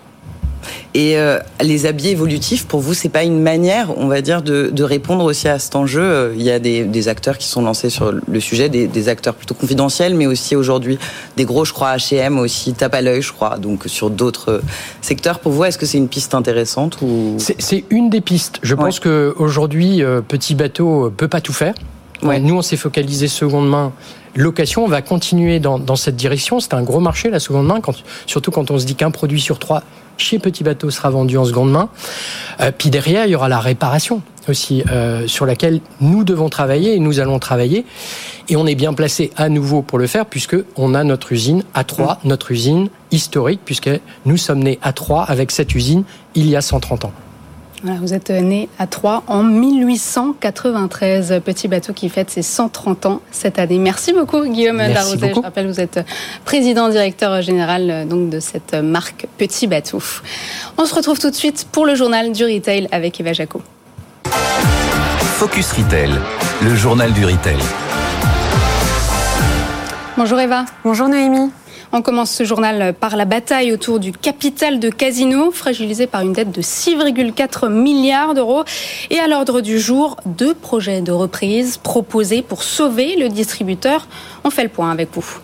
Et 0.94 1.18
euh, 1.18 1.38
les 1.60 1.86
habits 1.86 2.08
évolutifs, 2.08 2.66
pour 2.66 2.80
vous, 2.80 2.94
c'est 2.94 3.08
pas 3.08 3.24
une 3.24 3.40
manière, 3.40 3.96
on 3.96 4.06
va 4.06 4.20
dire, 4.20 4.42
de, 4.42 4.70
de 4.72 4.82
répondre 4.82 5.24
aussi 5.24 5.48
à 5.48 5.58
cet 5.58 5.76
enjeu. 5.76 6.02
Euh, 6.02 6.34
il 6.36 6.42
y 6.42 6.50
a 6.50 6.58
des, 6.58 6.84
des, 6.84 7.08
acteurs 7.08 7.38
qui 7.38 7.48
sont 7.48 7.62
lancés 7.62 7.90
sur 7.90 8.12
le 8.12 8.40
sujet, 8.40 8.68
des, 8.68 8.86
des 8.86 9.08
acteurs 9.08 9.34
plutôt 9.34 9.54
confidentiels, 9.54 10.14
mais 10.14 10.26
aussi 10.26 10.56
aujourd'hui 10.56 10.98
des 11.36 11.44
gros, 11.44 11.64
je 11.64 11.72
crois, 11.72 11.96
H&M 11.96 12.38
aussi 12.38 12.72
tape 12.72 12.94
à 12.94 13.02
l'œil, 13.02 13.22
je 13.22 13.32
crois, 13.32 13.58
donc 13.58 13.84
sur 13.86 14.10
d'autres 14.10 14.62
secteurs. 15.00 15.38
Pour 15.40 15.52
vous, 15.52 15.64
est-ce 15.64 15.78
que 15.78 15.86
c'est 15.86 15.98
une 15.98 16.08
piste 16.08 16.34
intéressante 16.34 16.98
ou? 17.02 17.36
C'est 17.38 17.84
une 17.90 18.10
des 18.10 18.20
pistes. 18.20 18.58
Je 18.62 18.74
pense 18.74 19.00
que 19.00 19.34
aujourd'hui, 19.38 20.02
petit 20.28 20.54
bateau 20.54 21.12
peut 21.16 21.28
pas 21.28 21.40
tout 21.40 21.52
faire. 21.52 21.74
Ouais. 22.22 22.40
Nous, 22.40 22.56
on 22.56 22.62
s'est 22.62 22.76
focalisé 22.76 23.28
seconde 23.28 23.68
main 23.68 23.92
location. 24.36 24.84
On 24.84 24.88
va 24.88 25.02
continuer 25.02 25.60
dans, 25.60 25.78
dans 25.78 25.96
cette 25.96 26.16
direction. 26.16 26.60
C'est 26.60 26.74
un 26.74 26.82
gros 26.82 27.00
marché, 27.00 27.30
la 27.30 27.40
seconde 27.40 27.66
main, 27.66 27.80
quand, 27.80 27.94
surtout 28.26 28.50
quand 28.50 28.70
on 28.70 28.78
se 28.78 28.86
dit 28.86 28.94
qu'un 28.94 29.10
produit 29.10 29.40
sur 29.40 29.58
trois 29.58 29.82
chez 30.16 30.38
Petit 30.38 30.64
Bateau 30.64 30.90
sera 30.90 31.10
vendu 31.10 31.36
en 31.38 31.44
seconde 31.44 31.70
main. 31.70 31.88
Euh, 32.60 32.70
puis 32.76 32.90
derrière, 32.90 33.26
il 33.26 33.30
y 33.30 33.34
aura 33.34 33.48
la 33.48 33.60
réparation 33.60 34.22
aussi, 34.48 34.82
euh, 34.90 35.26
sur 35.26 35.46
laquelle 35.46 35.80
nous 36.00 36.24
devons 36.24 36.48
travailler 36.48 36.94
et 36.94 36.98
nous 36.98 37.20
allons 37.20 37.38
travailler. 37.38 37.84
Et 38.48 38.56
on 38.56 38.66
est 38.66 38.74
bien 38.74 38.92
placé 38.92 39.30
à 39.36 39.48
nouveau 39.48 39.82
pour 39.82 39.98
le 39.98 40.06
faire, 40.06 40.26
puisque 40.26 40.56
on 40.76 40.94
a 40.94 41.04
notre 41.04 41.32
usine 41.32 41.64
à 41.72 41.84
Troyes, 41.84 42.18
mmh. 42.24 42.28
notre 42.28 42.52
usine 42.52 42.88
historique, 43.10 43.60
puisque 43.64 43.90
nous 44.26 44.36
sommes 44.36 44.62
nés 44.62 44.78
à 44.82 44.92
Troyes 44.92 45.24
avec 45.24 45.50
cette 45.50 45.74
usine 45.74 46.04
il 46.34 46.48
y 46.48 46.56
a 46.56 46.60
130 46.60 47.06
ans. 47.06 47.12
Voilà, 47.84 48.00
vous 48.00 48.14
êtes 48.14 48.30
né 48.30 48.70
à 48.78 48.86
Troyes 48.86 49.22
en 49.26 49.42
1893, 49.42 51.42
petit 51.44 51.68
bateau 51.68 51.92
qui 51.92 52.08
fête 52.08 52.30
ses 52.30 52.40
130 52.40 53.04
ans 53.04 53.20
cette 53.30 53.58
année. 53.58 53.76
Merci 53.76 54.14
beaucoup 54.14 54.42
Guillaume 54.46 54.78
Darrouzet. 54.78 55.34
Je 55.34 55.40
rappelle, 55.40 55.66
vous 55.66 55.80
êtes 55.80 56.00
président 56.46 56.88
directeur 56.88 57.42
général 57.42 58.08
donc 58.08 58.30
de 58.30 58.40
cette 58.40 58.72
marque 58.72 59.26
Petit 59.36 59.66
Bateau. 59.66 60.02
On 60.78 60.86
se 60.86 60.94
retrouve 60.94 61.18
tout 61.18 61.28
de 61.28 61.34
suite 61.34 61.66
pour 61.70 61.84
le 61.84 61.94
journal 61.94 62.32
du 62.32 62.46
retail 62.46 62.88
avec 62.90 63.20
Eva 63.20 63.34
Jaco. 63.34 63.60
Focus 65.36 65.72
Retail, 65.72 66.12
le 66.62 66.74
journal 66.74 67.12
du 67.12 67.26
retail. 67.26 67.58
Bonjour 70.16 70.40
Eva. 70.40 70.64
Bonjour 70.84 71.08
Noémie. 71.08 71.50
On 71.96 72.02
commence 72.02 72.32
ce 72.32 72.42
journal 72.42 72.92
par 72.92 73.14
la 73.14 73.24
bataille 73.24 73.70
autour 73.70 74.00
du 74.00 74.10
capital 74.10 74.80
de 74.80 74.90
Casino, 74.90 75.52
fragilisé 75.52 76.08
par 76.08 76.22
une 76.22 76.32
dette 76.32 76.50
de 76.50 76.60
6,4 76.60 77.68
milliards 77.70 78.34
d'euros. 78.34 78.64
Et 79.10 79.20
à 79.20 79.28
l'ordre 79.28 79.60
du 79.60 79.78
jour, 79.78 80.16
deux 80.26 80.54
projets 80.54 81.02
de 81.02 81.12
reprise 81.12 81.76
proposés 81.76 82.42
pour 82.42 82.64
sauver 82.64 83.14
le 83.14 83.28
distributeur. 83.28 84.08
On 84.42 84.50
fait 84.50 84.64
le 84.64 84.70
point 84.70 84.90
avec 84.90 85.10
vous. 85.12 85.38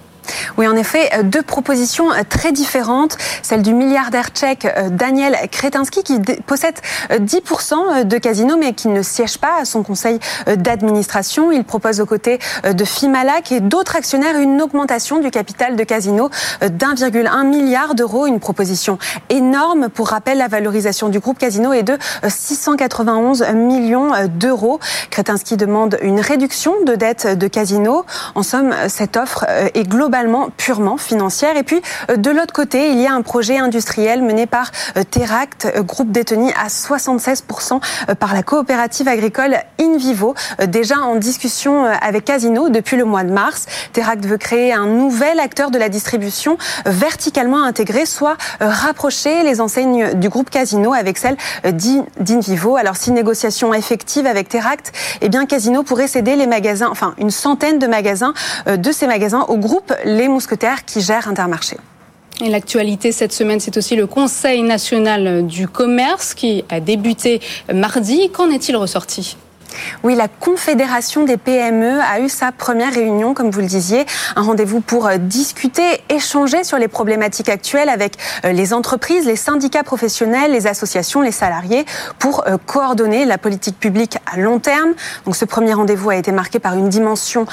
Oui, 0.56 0.66
en 0.68 0.76
effet, 0.76 1.10
euh, 1.14 1.22
deux 1.22 1.42
propositions 1.42 2.10
euh, 2.12 2.22
très 2.28 2.52
différentes. 2.52 3.16
Celle 3.42 3.62
du 3.62 3.74
milliardaire 3.74 4.28
tchèque 4.28 4.66
euh, 4.66 4.88
Daniel 4.90 5.36
Kretinsky 5.50 6.02
qui 6.02 6.20
possède 6.46 6.74
10% 7.10 8.04
de 8.04 8.18
Casino 8.18 8.56
mais 8.56 8.72
qui 8.72 8.88
ne 8.88 9.02
siège 9.02 9.38
pas 9.38 9.60
à 9.60 9.64
son 9.64 9.82
conseil 9.82 10.18
d'administration. 10.46 11.52
Il 11.52 11.64
propose 11.64 12.00
aux 12.00 12.06
côtés 12.06 12.38
de 12.64 12.84
Fimalac 12.84 13.52
et 13.52 13.60
d'autres 13.60 13.96
actionnaires 13.96 14.38
une 14.38 14.60
augmentation 14.62 15.18
du 15.18 15.30
capital 15.30 15.76
de 15.76 15.84
Casino 15.84 16.30
d'1,1 16.62 17.46
milliard 17.46 17.94
d'euros. 17.94 18.26
Une 18.26 18.40
proposition 18.40 18.98
énorme. 19.28 19.88
Pour 19.88 20.08
rappel, 20.08 20.38
la 20.38 20.48
valorisation 20.48 21.08
du 21.08 21.20
groupe 21.20 21.38
Casino 21.38 21.72
est 21.72 21.82
de 21.82 21.96
691 22.26 23.44
millions 23.54 24.12
d'euros. 24.28 24.80
Kretinsky 25.10 25.56
demande 25.56 25.98
une 26.02 26.20
réduction 26.20 26.74
de 26.84 26.94
dette 26.94 27.26
de 27.26 27.46
Casino. 27.46 28.04
En 28.34 28.42
somme, 28.42 28.74
cette 28.88 29.16
offre 29.16 29.44
est 29.74 29.88
purement 30.56 30.96
financière. 30.96 31.56
Et 31.56 31.62
puis, 31.62 31.80
euh, 32.10 32.16
de 32.16 32.30
l'autre 32.30 32.52
côté, 32.52 32.90
il 32.90 33.00
y 33.00 33.06
a 33.06 33.12
un 33.12 33.22
projet 33.22 33.58
industriel 33.58 34.22
mené 34.22 34.46
par 34.46 34.70
euh, 34.96 35.04
Teract, 35.04 35.66
euh, 35.76 35.82
groupe 35.82 36.10
détenu 36.10 36.50
à 36.52 36.68
76% 36.68 37.80
par 38.18 38.34
la 38.34 38.42
coopérative 38.42 39.08
agricole 39.08 39.56
InVivo, 39.80 40.34
déjà 40.66 40.98
en 40.98 41.16
discussion 41.16 41.84
avec 41.84 42.24
Casino 42.24 42.68
depuis 42.68 42.96
le 42.96 43.04
mois 43.04 43.24
de 43.24 43.32
mars. 43.32 43.66
Teract 43.92 44.24
veut 44.26 44.36
créer 44.36 44.72
un 44.72 44.86
nouvel 44.86 45.40
acteur 45.40 45.70
de 45.70 45.78
la 45.78 45.88
distribution 45.88 46.58
verticalement 46.86 47.62
intégré, 47.62 48.06
soit 48.06 48.36
rapprocher 48.60 49.42
les 49.42 49.60
enseignes 49.60 50.14
du 50.14 50.28
groupe 50.28 50.50
Casino 50.50 50.92
avec 50.92 51.18
celles 51.18 51.36
d'InVivo. 51.64 52.76
Alors, 52.76 52.96
si 52.96 53.10
négociation 53.10 53.72
effective 53.74 54.26
avec 54.26 54.48
Teract, 54.48 54.92
eh 55.20 55.28
bien, 55.28 55.46
Casino 55.46 55.82
pourrait 55.82 56.08
céder 56.08 56.36
les 56.36 56.46
magasins, 56.46 56.88
enfin, 56.90 57.14
une 57.18 57.30
centaine 57.30 57.78
de 57.78 57.86
magasins 57.86 58.34
de 58.66 58.92
ces 58.92 59.06
magasins 59.06 59.44
au 59.48 59.56
groupe 59.56 59.92
Les 60.16 60.26
Mousquetaires 60.26 60.84
qui 60.84 61.00
gère 61.00 61.28
Intermarché. 61.28 61.76
Et 62.42 62.48
l'actualité 62.48 63.12
cette 63.12 63.32
semaine, 63.32 63.60
c'est 63.60 63.76
aussi 63.76 63.94
le 63.94 64.08
Conseil 64.08 64.62
national 64.62 65.46
du 65.46 65.68
commerce 65.68 66.34
qui 66.34 66.64
a 66.68 66.80
débuté 66.80 67.40
mardi. 67.72 68.28
Qu'en 68.30 68.50
est-il 68.50 68.76
ressorti? 68.76 69.36
Oui, 70.02 70.14
la 70.14 70.28
Confédération 70.28 71.24
des 71.24 71.36
PME 71.36 72.00
a 72.00 72.20
eu 72.20 72.28
sa 72.28 72.52
première 72.52 72.92
réunion, 72.92 73.34
comme 73.34 73.50
vous 73.50 73.60
le 73.60 73.66
disiez, 73.66 74.06
un 74.36 74.42
rendez-vous 74.42 74.80
pour 74.80 75.06
euh, 75.06 75.16
discuter, 75.16 76.02
échanger 76.08 76.64
sur 76.64 76.78
les 76.78 76.88
problématiques 76.88 77.48
actuelles 77.48 77.88
avec 77.88 78.14
euh, 78.44 78.52
les 78.52 78.72
entreprises, 78.72 79.26
les 79.26 79.36
syndicats 79.36 79.82
professionnels, 79.82 80.52
les 80.52 80.66
associations, 80.66 81.20
les 81.20 81.32
salariés, 81.32 81.84
pour 82.18 82.46
euh, 82.46 82.56
coordonner 82.64 83.24
la 83.24 83.38
politique 83.38 83.78
publique 83.78 84.18
à 84.32 84.38
long 84.38 84.58
terme. 84.58 84.92
Donc, 85.24 85.36
ce 85.36 85.44
premier 85.44 85.74
rendez-vous 85.74 86.10
a 86.10 86.16
été 86.16 86.32
marqué 86.32 86.58
par 86.58 86.74
une 86.74 86.88
dimension 86.88 87.46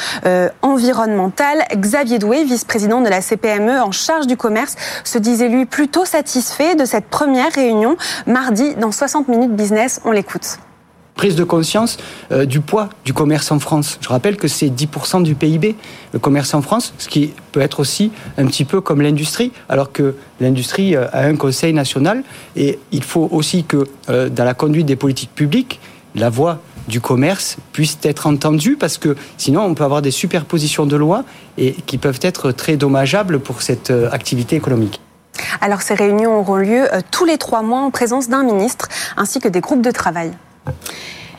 environnementale. 0.61 1.63
Xavier 1.75 2.19
Doué, 2.19 2.43
vice-président 2.43 3.01
de 3.01 3.09
la 3.09 3.21
CPME 3.21 3.81
en 3.81 3.91
charge 3.91 4.27
du 4.27 4.37
commerce, 4.37 4.75
se 5.03 5.17
disait 5.17 5.47
lui 5.47 5.65
plutôt 5.65 6.05
satisfait 6.05 6.75
de 6.75 6.85
cette 6.85 7.05
première 7.05 7.51
réunion 7.51 7.97
mardi 8.25 8.75
dans 8.75 8.91
60 8.91 9.27
minutes 9.27 9.55
business. 9.55 10.01
On 10.05 10.11
l'écoute 10.11 10.59
prise 11.17 11.35
de 11.35 11.43
conscience 11.43 11.97
euh, 12.31 12.45
du 12.45 12.61
poids 12.61 12.87
du 13.03 13.11
commerce 13.11 13.51
en 13.51 13.59
France. 13.59 13.97
Je 13.99 14.07
rappelle 14.07 14.37
que 14.37 14.47
c'est 14.47 14.67
10% 14.67 15.23
du 15.23 15.35
PIB, 15.35 15.75
le 16.13 16.19
commerce 16.19 16.53
en 16.53 16.61
France, 16.61 16.93
ce 16.97 17.09
qui 17.09 17.33
peut 17.51 17.59
être 17.59 17.81
aussi 17.81 18.11
un 18.37 18.45
petit 18.45 18.63
peu 18.63 18.79
comme 18.79 19.01
l'industrie, 19.01 19.51
alors 19.67 19.91
que 19.91 20.15
l'industrie 20.39 20.95
euh, 20.95 21.07
a 21.11 21.23
un 21.23 21.35
conseil 21.35 21.73
national 21.73 22.23
et 22.55 22.79
il 22.93 23.03
faut 23.03 23.27
aussi 23.31 23.65
que 23.65 23.85
euh, 24.09 24.29
dans 24.29 24.45
la 24.45 24.53
conduite 24.53 24.85
des 24.85 24.95
politiques 24.95 25.33
publiques, 25.35 25.81
la 26.15 26.29
voix 26.29 26.59
du 26.87 27.01
commerce 27.01 27.57
puisse 27.73 27.97
être 28.03 28.27
entendue 28.27 28.77
parce 28.77 28.97
que 28.97 29.17
sinon 29.37 29.63
on 29.63 29.73
peut 29.73 29.83
avoir 29.83 30.01
des 30.01 30.11
superpositions 30.11 30.85
de 30.85 30.95
lois 30.95 31.25
et 31.57 31.73
qui 31.73 31.97
peuvent 31.97 32.19
être 32.21 32.53
très 32.53 32.77
dommageables 32.77 33.39
pour 33.41 33.61
cette 33.61 33.91
activité 34.11 34.55
économique. 34.55 35.01
Alors 35.59 35.81
ces 35.81 35.95
réunions 35.95 36.39
auront 36.39 36.55
lieu 36.55 36.87
tous 37.11 37.25
les 37.25 37.37
trois 37.37 37.61
mois 37.61 37.81
en 37.81 37.91
présence 37.91 38.29
d'un 38.29 38.43
ministre 38.43 38.87
ainsi 39.17 39.41
que 39.41 39.49
des 39.49 39.59
groupes 39.59 39.81
de 39.81 39.91
travail. 39.91 40.31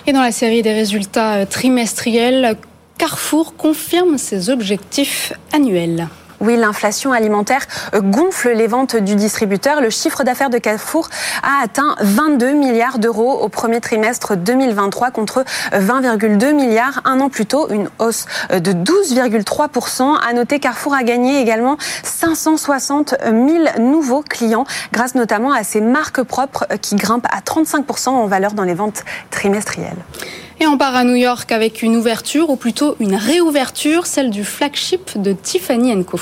Et 0.07 0.13
dans 0.13 0.23
la 0.23 0.33
série 0.33 0.63
des 0.63 0.73
résultats 0.73 1.45
trimestriels, 1.47 2.57
Carrefour 2.97 3.55
confirme 3.57 4.19
ses 4.19 4.51
objectifs 4.51 5.33
annuels. 5.53 6.09
Oui, 6.41 6.57
l'inflation 6.57 7.13
alimentaire 7.13 7.67
gonfle 7.95 8.51
les 8.51 8.69
ventes 8.69 8.95
du 8.95 9.17
distributeur. 9.17 9.81
Le 9.81 9.91
chiffre 9.91 10.23
d'affaires 10.23 10.51
de 10.51 10.59
Carrefour 10.59 11.09
a 11.43 11.65
atteint 11.65 11.97
22 12.01 12.53
milliards 12.53 13.01
d'euros 13.01 13.41
au 13.41 13.49
premier 13.49 13.81
trimestre 13.81 14.37
2023 14.37 15.11
contre 15.11 15.45
20,2 15.73 16.53
milliards 16.53 17.01
un 17.05 17.21
an 17.21 17.29
plus 17.29 17.47
tôt, 17.47 17.69
une 17.71 17.91
hausse 17.99 18.27
de 18.51 18.73
12,3%. 18.73 20.17
À 20.17 20.33
noter, 20.33 20.61
Carrefour 20.61 20.95
a 20.95 21.03
gagné 21.03 21.41
également 21.41 21.77
560 22.05 23.17
000 23.25 23.81
nouveaux 23.81 24.23
clients 24.23 24.65
grâce 24.93 25.17
notamment 25.17 25.53
à 25.53 25.65
ses 25.65 25.81
marques 25.81 26.23
propres 26.23 26.67
qui 26.81 26.95
grimpent 26.95 27.27
à 27.31 27.41
35% 27.41 28.11
en 28.11 28.27
valeur 28.27 28.53
dans 28.53 28.65
les 28.65 28.75
ventes 28.75 29.05
trimestrielles. 29.31 29.97
Et 30.61 30.67
on 30.67 30.77
part 30.77 30.97
à 30.97 31.05
New 31.05 31.15
York 31.15 31.53
avec 31.53 31.83
une 31.83 31.95
ouverture, 31.95 32.51
ou 32.51 32.57
plutôt 32.57 32.97
une 32.99 33.15
réouverture, 33.15 34.07
celle 34.07 34.31
du 34.31 34.45
flagship 34.45 35.21
de 35.21 35.33
Tiffany 35.33 36.05
Co. 36.05 36.19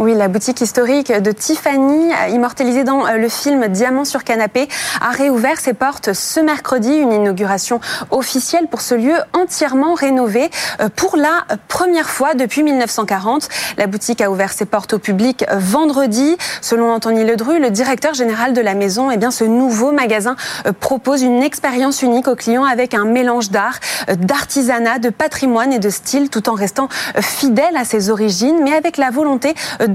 Oui, 0.00 0.14
la 0.14 0.28
boutique 0.28 0.62
historique 0.62 1.12
de 1.12 1.30
Tiffany, 1.30 2.10
immortalisée 2.30 2.84
dans 2.84 3.06
euh, 3.06 3.18
le 3.18 3.28
film 3.28 3.68
Diamant 3.68 4.06
sur 4.06 4.24
canapé, 4.24 4.66
a 5.02 5.10
réouvert 5.10 5.60
ses 5.60 5.74
portes 5.74 6.14
ce 6.14 6.40
mercredi. 6.40 6.90
Une 6.90 7.12
inauguration 7.12 7.80
officielle 8.10 8.66
pour 8.68 8.80
ce 8.80 8.94
lieu 8.94 9.12
entièrement 9.34 9.92
rénové 9.92 10.48
euh, 10.80 10.88
pour 10.96 11.18
la 11.18 11.44
première 11.68 12.08
fois 12.08 12.32
depuis 12.32 12.62
1940. 12.62 13.50
La 13.76 13.86
boutique 13.88 14.22
a 14.22 14.30
ouvert 14.30 14.54
ses 14.54 14.64
portes 14.64 14.94
au 14.94 14.98
public 14.98 15.44
vendredi. 15.52 16.38
Selon 16.62 16.94
Anthony 16.94 17.22
Ledru, 17.24 17.60
le 17.60 17.68
directeur 17.68 18.14
général 18.14 18.54
de 18.54 18.62
la 18.62 18.72
maison, 18.72 19.10
eh 19.10 19.18
bien, 19.18 19.30
ce 19.30 19.44
nouveau 19.44 19.92
magasin 19.92 20.34
euh, 20.66 20.72
propose 20.72 21.20
une 21.20 21.42
expérience 21.42 22.00
unique 22.00 22.26
aux 22.26 22.36
clients 22.36 22.64
avec 22.64 22.94
un 22.94 23.04
mélange 23.04 23.50
d'art, 23.50 23.78
d'artisanat, 24.08 24.98
de 24.98 25.10
patrimoine 25.10 25.74
et 25.74 25.78
de 25.78 25.90
style, 25.90 26.30
tout 26.30 26.48
en 26.48 26.54
restant 26.54 26.88
fidèle 27.20 27.76
à 27.76 27.84
ses 27.84 28.08
origines, 28.08 28.60
mais 28.64 28.72
avec 28.72 28.96
la 28.96 29.10
volonté 29.10 29.54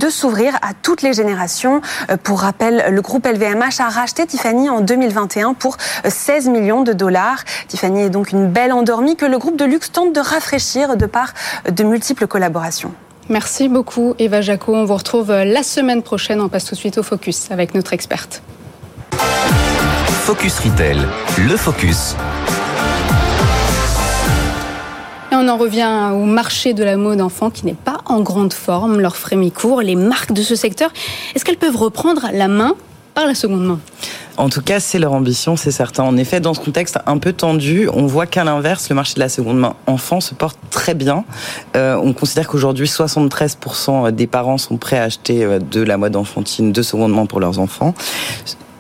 s'ouvrir 0.10 0.56
à 0.62 0.74
toutes 0.74 1.02
les 1.02 1.14
générations. 1.14 1.82
Euh, 2.10 2.18
pour 2.18 2.42
rappel, 2.42 2.86
le 2.90 3.02
groupe 3.02 3.26
LVMH 3.26 3.80
a 3.80 3.90
racheté 3.90 4.26
Tiffany 4.26 4.70
en 4.70 4.82
2021 4.82 5.54
pour 5.54 5.78
16 6.08 6.50
millions 6.50 6.84
de 6.84 6.94
dollars. 6.94 7.44
Tiffany 7.68 8.04
est 8.04 8.10
donc 8.10 8.32
une 8.32 8.48
belle 8.48 8.74
endormie 8.74 9.16
que 9.16 9.26
le 9.26 9.38
groupe 9.38 9.58
de 9.58 9.66
luxe 9.66 9.92
tente 9.92 10.14
de 10.14 10.20
rafraîchir 10.20 10.98
de 10.98 11.06
par 11.06 11.34
de 11.70 11.84
multiples 11.84 12.28
collaborations. 12.28 12.94
Merci 13.30 13.70
beaucoup 13.70 14.14
Eva 14.20 14.42
Jaco. 14.42 14.76
On 14.76 14.86
vous 14.86 14.96
retrouve 14.96 15.32
la 15.32 15.64
semaine 15.64 16.04
prochaine. 16.04 16.42
On 16.42 16.50
passe 16.50 16.66
tout 16.66 16.76
de 16.76 16.80
suite 16.80 16.98
au 16.98 17.04
focus 17.04 17.50
avec 17.50 17.74
notre 17.74 17.94
experte. 17.94 18.44
Focus 20.26 20.60
Retail, 20.60 20.98
le 21.38 21.56
focus. 21.56 22.16
On 25.38 25.50
en 25.50 25.58
revient 25.58 26.12
au 26.14 26.24
marché 26.24 26.74
de 26.74 26.84
la 26.84 26.96
mode 26.96 27.20
enfant 27.20 27.50
qui 27.50 27.66
n'est 27.66 27.74
pas 27.74 27.98
en 28.06 28.22
grande 28.22 28.54
forme. 28.54 29.02
Leur 29.02 29.18
frémit 29.18 29.52
court. 29.52 29.82
Les 29.82 29.96
marques 29.96 30.32
de 30.32 30.42
ce 30.42 30.56
secteur, 30.56 30.92
est-ce 31.36 31.44
qu'elles 31.44 31.58
peuvent 31.58 31.76
reprendre 31.76 32.30
la 32.32 32.48
main 32.48 32.76
par 33.14 33.26
la 33.26 33.36
seconde 33.36 33.66
main? 33.66 33.80
En 34.38 34.50
tout 34.50 34.62
cas, 34.62 34.80
c'est 34.80 34.98
leur 34.98 35.12
ambition, 35.12 35.58
c'est 35.58 35.72
certain. 35.72 36.04
En 36.04 36.16
effet, 36.16 36.40
dans 36.40 36.54
ce 36.54 36.62
contexte 36.62 37.00
un 37.06 37.18
peu 37.18 37.34
tendu, 37.34 37.90
on 37.94 38.06
voit 38.06 38.28
qu'à 38.28 38.46
l'inverse, 38.46 38.88
le 38.90 38.96
marché 38.96 39.16
de 39.16 39.20
la 39.20 39.30
seconde 39.30 39.60
main 39.60 39.76
enfant 39.88 40.22
se 40.22 40.34
porte 40.34 40.58
très 40.70 40.94
bien. 40.94 41.26
Euh, 41.76 42.00
on 42.02 42.14
considère 42.14 42.48
qu'aujourd'hui, 42.48 42.88
73% 42.88 44.12
des 44.12 44.28
parents 44.28 44.58
sont 44.58 44.78
prêts 44.78 44.98
à 44.98 45.04
acheter 45.04 45.44
euh, 45.44 45.60
de 45.60 45.82
la 45.82 45.98
mode 45.98 46.16
enfantine 46.16 46.72
de 46.72 46.82
seconde 46.82 47.14
main 47.14 47.26
pour 47.26 47.42
leurs 47.42 47.60
enfants. 47.60 47.94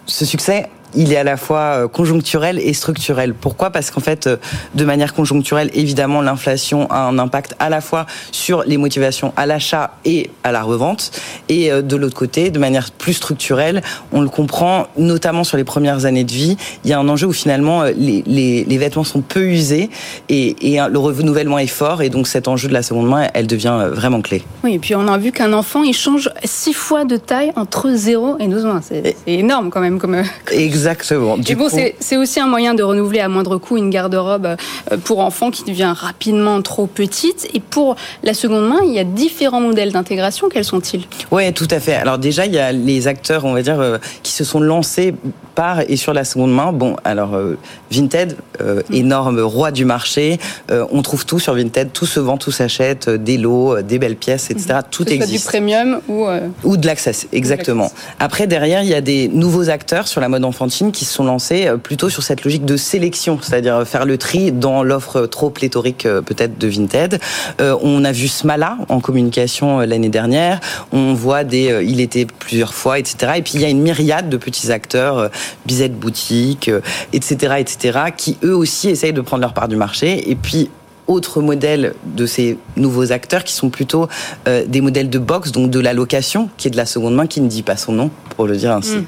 Ce 0.06 0.24
succès 0.24 0.70
il 0.94 1.12
est 1.12 1.18
à 1.18 1.24
la 1.24 1.38
fois 1.38 1.60
euh, 1.60 1.88
conjoncturel 1.88 2.60
et 2.60 2.74
structurel. 2.74 3.34
Pourquoi? 3.34 3.70
Parce 3.70 3.92
qu'en 3.92 4.01
fait, 4.01 4.27
euh, 4.27 4.38
de 4.75 4.86
manière 4.86 5.13
conjoncturelle, 5.13 5.70
évidemment, 5.74 6.22
l'inflation 6.22 6.89
a 6.89 7.00
un 7.00 7.20
impact 7.20 7.56
à 7.60 7.70
la 7.70 7.82
fois 7.82 8.06
sur 8.32 8.63
les 8.63 8.77
motivations 8.77 9.34
à 9.36 9.46
l'achat 9.46 9.98
et 10.06 10.30
à 10.44 10.51
la 10.51 10.62
revente. 10.62 11.12
Et 11.50 11.72
euh, 11.72 11.82
de 11.82 11.96
l'autre 11.96 12.15
côté, 12.15 12.50
de 12.50 12.60
manière 12.60 12.92
plus 12.92 13.13
structurelle, 13.13 13.82
on 14.12 14.22
le 14.22 14.30
comprend, 14.30 14.88
notamment 14.98 15.44
sur 15.44 15.58
les 15.58 15.63
premières 15.63 16.06
années 16.06 16.24
de 16.24 16.32
vie, 16.32 16.58
il 16.84 16.89
y 16.89 16.94
a 16.94 17.00
un 17.00 17.10
enjeu 17.10 17.27
où 17.27 17.34
finalement 17.34 17.84
les, 17.84 18.24
les, 18.25 18.63
les 18.63 18.77
vêtements 18.77 19.04
sont 19.04 19.22
peu 19.22 19.44
usés 19.46 19.89
et, 20.30 20.75
et, 20.75 20.80
le 20.89 21.00
renouvellement 21.00 21.60
est 21.60 21.68
fort. 21.68 22.01
Et 22.01 22.10
donc 22.10 22.27
cet 22.27 22.48
enjeu 22.48 22.68
de 22.68 22.74
la 22.74 22.84
seconde 22.84 23.10
main, 23.10 23.27
elle 23.34 23.48
devient 23.48 23.89
vraiment 23.92 24.22
clé. 24.22 24.44
Oui, 24.63 24.75
et 24.75 24.80
puis 24.80 24.96
on 24.96 25.08
a 25.08 25.18
vu 25.18 25.32
qu'un 25.32 25.54
enfant, 25.54 25.84
il 25.84 25.94
change 25.94 26.30
six 26.44 26.74
fois 26.74 27.06
de 27.06 27.18
taille 27.18 27.51
entre 27.56 27.92
0 27.94 28.38
et 28.39 28.48
12 28.48 28.65
mois. 28.65 28.82
C'est 28.82 29.15
énorme 29.27 29.70
quand 29.70 29.82
même. 29.82 30.00
Comme... 30.00 30.22
Exactement. 30.51 30.85
Exactement. 30.86 31.38
Du 31.38 31.56
bon, 31.56 31.68
c'est 32.00 32.18
aussi 32.18 32.39
un 32.39 32.48
moyen 32.48 32.75
de 32.75 32.84
renouveler 32.84 33.20
à 33.20 33.27
moindre 33.27 33.58
coût 33.58 33.77
une 33.77 33.89
garde-robe 33.89 34.56
euh, 34.92 34.98
pour 35.04 35.20
enfants 35.20 35.50
qui 35.50 35.63
devient 35.63 35.94
rapidement 35.96 36.62
trop 36.62 36.86
petite. 36.86 37.48
Et 37.54 37.60
pour 37.60 37.96
la 38.24 38.34
seconde 38.34 38.70
main, 38.70 38.80
il 38.86 38.94
y 38.94 39.00
a 39.00 39.04
différents 39.04 39.62
modèles 39.62 39.92
d'intégration. 39.92 40.48
Quels 40.48 40.63
sont-ils? 40.63 41.08
Oui, 41.32 41.51
tout 41.54 41.68
à 41.72 41.80
fait. 41.80 41.96
Alors 41.96 42.20
déjà, 42.20 42.46
il 42.46 42.54
y 42.54 42.60
a 42.60 42.72
les 42.72 43.08
acteurs, 43.08 43.46
on 43.46 43.54
va 43.54 43.63
dire, 43.63 43.80
euh, 43.80 43.98
qui 44.22 44.32
se 44.32 44.44
sont 44.44 44.60
lancés 44.60 45.15
par 45.56 45.80
et 45.89 45.96
sur 45.96 46.13
la 46.13 46.24
seconde 46.24 46.54
main. 46.54 46.72
Bon, 46.72 46.98
alors 47.04 47.34
euh, 47.34 47.58
Vinted, 47.89 48.38
mm. 48.60 48.94
énorme 48.94 49.39
roi 49.39 49.72
du 49.72 49.86
marché. 49.86 50.38
on 50.70 51.01
trouve 51.01 51.25
tout 51.25 51.39
sur 51.39 51.56
Vinted, 51.56 51.94
tout 51.94 52.06
se 52.06 52.20
vend, 52.20 52.38
tout 52.38 52.51
s'achète, 52.51 53.10
des 53.10 53.38
lots, 53.38 53.82
des 53.82 53.98
belles 54.00 54.18
pièces, 54.18 54.51
etc. 54.51 54.80
Mm. 54.80 54.82
Tout 54.92 55.10
existe. 55.10 55.32
du 55.32 55.39
premium 55.39 56.00
ou 56.08 56.25
ou 56.63 56.77
de 56.77 56.86
l'access, 56.86 57.27
exactement. 57.32 57.92
Après, 58.20 58.48
derrière, 58.48 58.84
il 58.84 58.89
y 58.89 58.94
a 58.94 59.01
des 59.01 59.27
nouveaux 59.30 59.70
acteurs 59.70 60.08
sur 60.08 60.22
la 60.22 60.30
mode 60.30 60.44
qui 60.67 61.05
se 61.05 61.13
sont 61.13 61.24
lancés 61.24 61.67
euh, 61.67 61.77
plutôt 61.77 62.10
sur 62.10 62.24
cette 62.24 62.43
logique 62.43 62.65
de 62.65 62.77
sélection, 62.77 63.38
c'est-à-dire 63.41 63.86
faire 63.86 64.05
le 64.05 64.17
tri 64.17 64.51
dans 64.51 64.84
l'offre 64.84 65.25
trop 65.27 65.50
pléthorique 65.50 66.05
euh, 66.05 66.22
peut-être 66.22 66.57
de 66.57 66.67
Vinted. 66.67 67.19
Euh, 67.62 67.77
on 67.81 68.03
a 68.03 68.12
vu 68.12 68.27
Smala 68.27 68.77
en 68.89 69.00
communication 69.00 69.79
l'année 69.79 70.10
dernière. 70.10 70.60
On 70.91 71.13
voit 71.13 71.43
des, 71.43 71.84
il 71.88 72.01
était 72.01 72.25
plusieurs 72.25 72.74
fois, 72.74 73.00
etc. 73.00 73.34
Et 73.38 73.41
puis 73.41 73.53
il 73.55 73.62
y 73.62 73.65
a 73.65 73.69
une 73.69 73.81
myriade 73.81 74.29
de 74.29 74.38
petits 74.38 74.72
acteurs, 74.72 75.29
Bizet 75.65 75.89
Boutique, 75.89 76.72
etc., 77.13 77.55
etc., 77.60 78.00
qui 78.15 78.38
eux 78.43 78.55
aussi 78.55 78.89
essayent 78.89 79.13
de 79.13 79.22
prendre 79.22 79.41
leur 79.41 79.53
part 79.53 79.67
du 79.67 79.75
marché. 79.75 80.29
Et 80.29 80.36
puis 80.36 80.69
autre 81.07 81.41
modèle 81.41 81.93
de 82.05 82.25
ces 82.25 82.57
nouveaux 82.75 83.12
acteurs 83.12 83.43
qui 83.43 83.53
sont 83.53 83.69
plutôt 83.69 84.07
des 84.45 84.81
modèles 84.81 85.10
de 85.10 85.19
box, 85.19 85.51
donc 85.51 85.69
de 85.69 85.79
la 85.79 85.93
location, 85.93 86.50
qui 86.57 86.67
est 86.67 86.72
de 86.72 86.77
la 86.77 86.88
seconde 86.88 87.15
main, 87.15 87.27
qui 87.27 87.41
ne 87.41 87.48
dit 87.48 87.63
pas 87.63 87.77
son 87.77 87.91
nom, 87.91 88.10
pour 88.36 88.48
le 88.48 88.57
dire 88.57 88.72
ainsi. 88.72 88.98
Mm 88.98 89.05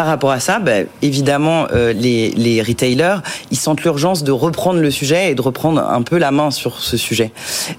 par 0.00 0.06
rapport 0.06 0.30
à 0.30 0.40
ça, 0.40 0.60
ben, 0.60 0.86
évidemment, 1.02 1.66
euh, 1.74 1.92
les, 1.92 2.30
les, 2.30 2.62
retailers, 2.62 3.18
ils 3.50 3.58
sentent 3.58 3.82
l'urgence 3.82 4.24
de 4.24 4.32
reprendre 4.32 4.80
le 4.80 4.90
sujet 4.90 5.30
et 5.30 5.34
de 5.34 5.42
reprendre 5.42 5.78
un 5.78 6.00
peu 6.00 6.16
la 6.16 6.30
main 6.30 6.50
sur 6.50 6.80
ce 6.80 6.96
sujet. 6.96 7.32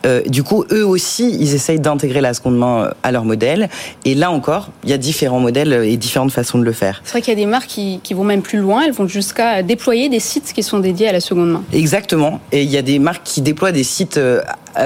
Euh, 0.06 0.22
du 0.28 0.44
coup, 0.44 0.64
eux 0.72 0.86
aussi, 0.86 1.36
ils 1.40 1.56
essayent 1.56 1.80
d'intégrer 1.80 2.22
la 2.22 2.36
seconde 2.36 2.60
main 2.60 2.84
euh, 2.84 2.92
à 3.02 3.12
leur 3.12 3.26
modèle. 3.26 3.70
Et 4.06 4.14
là 4.14 4.30
encore, 4.30 4.70
il 4.84 4.92
y 4.92 4.94
a 4.94 5.00
différents 5.00 5.40
modèles 5.40 5.74
et 5.74 5.98
différentes 5.98 6.32
façons 6.32 6.60
de 6.60 6.64
le 6.64 6.74
faire. 6.74 7.02
C'est 7.06 7.14
vrai 7.14 7.22
qu'il 7.24 7.34
y 7.34 7.38
a 7.38 7.44
des 7.44 7.48
marques 7.48 7.70
qui, 7.70 8.00
qui, 8.04 8.14
vont 8.14 8.24
même 8.24 8.44
plus 8.44 8.60
loin. 8.60 8.84
Elles 8.86 8.94
vont 8.94 9.08
jusqu'à 9.08 9.64
déployer 9.64 10.08
des 10.08 10.20
sites 10.20 10.54
qui 10.54 10.62
sont 10.62 10.78
dédiés 10.78 11.08
à 11.08 11.14
la 11.14 11.22
seconde 11.22 11.54
main. 11.54 11.64
Exactement. 11.74 12.40
Et 12.52 12.62
il 12.62 12.70
y 12.70 12.78
a 12.78 12.84
des 12.84 13.00
marques 13.00 13.24
qui 13.24 13.42
déploient 13.42 13.72
des 13.72 13.84
sites 13.84 14.20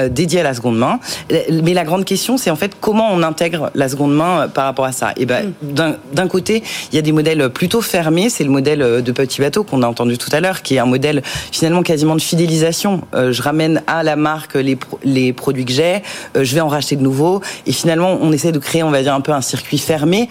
dédiés 0.09 0.39
à 0.39 0.43
la 0.43 0.53
seconde 0.53 0.77
main. 0.77 0.99
Mais 1.29 1.73
la 1.73 1.83
grande 1.83 2.05
question, 2.05 2.37
c'est 2.37 2.49
en 2.49 2.55
fait 2.55 2.73
comment 2.79 3.09
on 3.11 3.23
intègre 3.23 3.71
la 3.75 3.89
seconde 3.89 4.15
main 4.15 4.47
par 4.47 4.65
rapport 4.65 4.85
à 4.85 4.91
ça. 4.91 5.13
Et 5.17 5.25
ben, 5.25 5.53
mm. 5.61 5.93
d'un 6.13 6.27
côté, 6.27 6.63
il 6.91 6.95
y 6.95 6.99
a 6.99 7.01
des 7.01 7.11
modèles 7.11 7.25
modèle 7.25 7.49
plutôt 7.49 7.81
fermé, 7.81 8.29
c'est 8.29 8.43
le 8.43 8.51
modèle 8.51 8.83
euh, 8.83 9.01
de 9.01 9.11
petit 9.11 9.41
bateau 9.41 9.63
qu'on 9.63 9.81
a 9.81 9.87
entendu 9.87 10.17
tout 10.17 10.29
à 10.31 10.39
l'heure, 10.41 10.61
qui 10.61 10.75
est 10.75 10.79
un 10.79 10.85
modèle 10.85 11.23
finalement 11.51 11.81
quasiment 11.81 12.15
de 12.15 12.21
fidélisation. 12.21 13.01
Euh, 13.15 13.31
je 13.31 13.41
ramène 13.41 13.81
à 13.87 14.03
la 14.03 14.15
marque 14.15 14.53
les, 14.53 14.77
les 15.03 15.33
produits 15.33 15.65
que 15.65 15.71
j'ai, 15.71 16.03
euh, 16.37 16.43
je 16.43 16.53
vais 16.53 16.61
en 16.61 16.67
racheter 16.67 16.95
de 16.95 17.01
nouveaux, 17.01 17.41
et 17.65 17.71
finalement 17.71 18.19
on 18.21 18.31
essaie 18.31 18.51
de 18.51 18.59
créer, 18.59 18.83
on 18.83 18.91
va 18.91 19.01
dire, 19.01 19.15
un 19.15 19.21
peu 19.21 19.31
un 19.31 19.41
circuit 19.41 19.79
fermé 19.79 20.29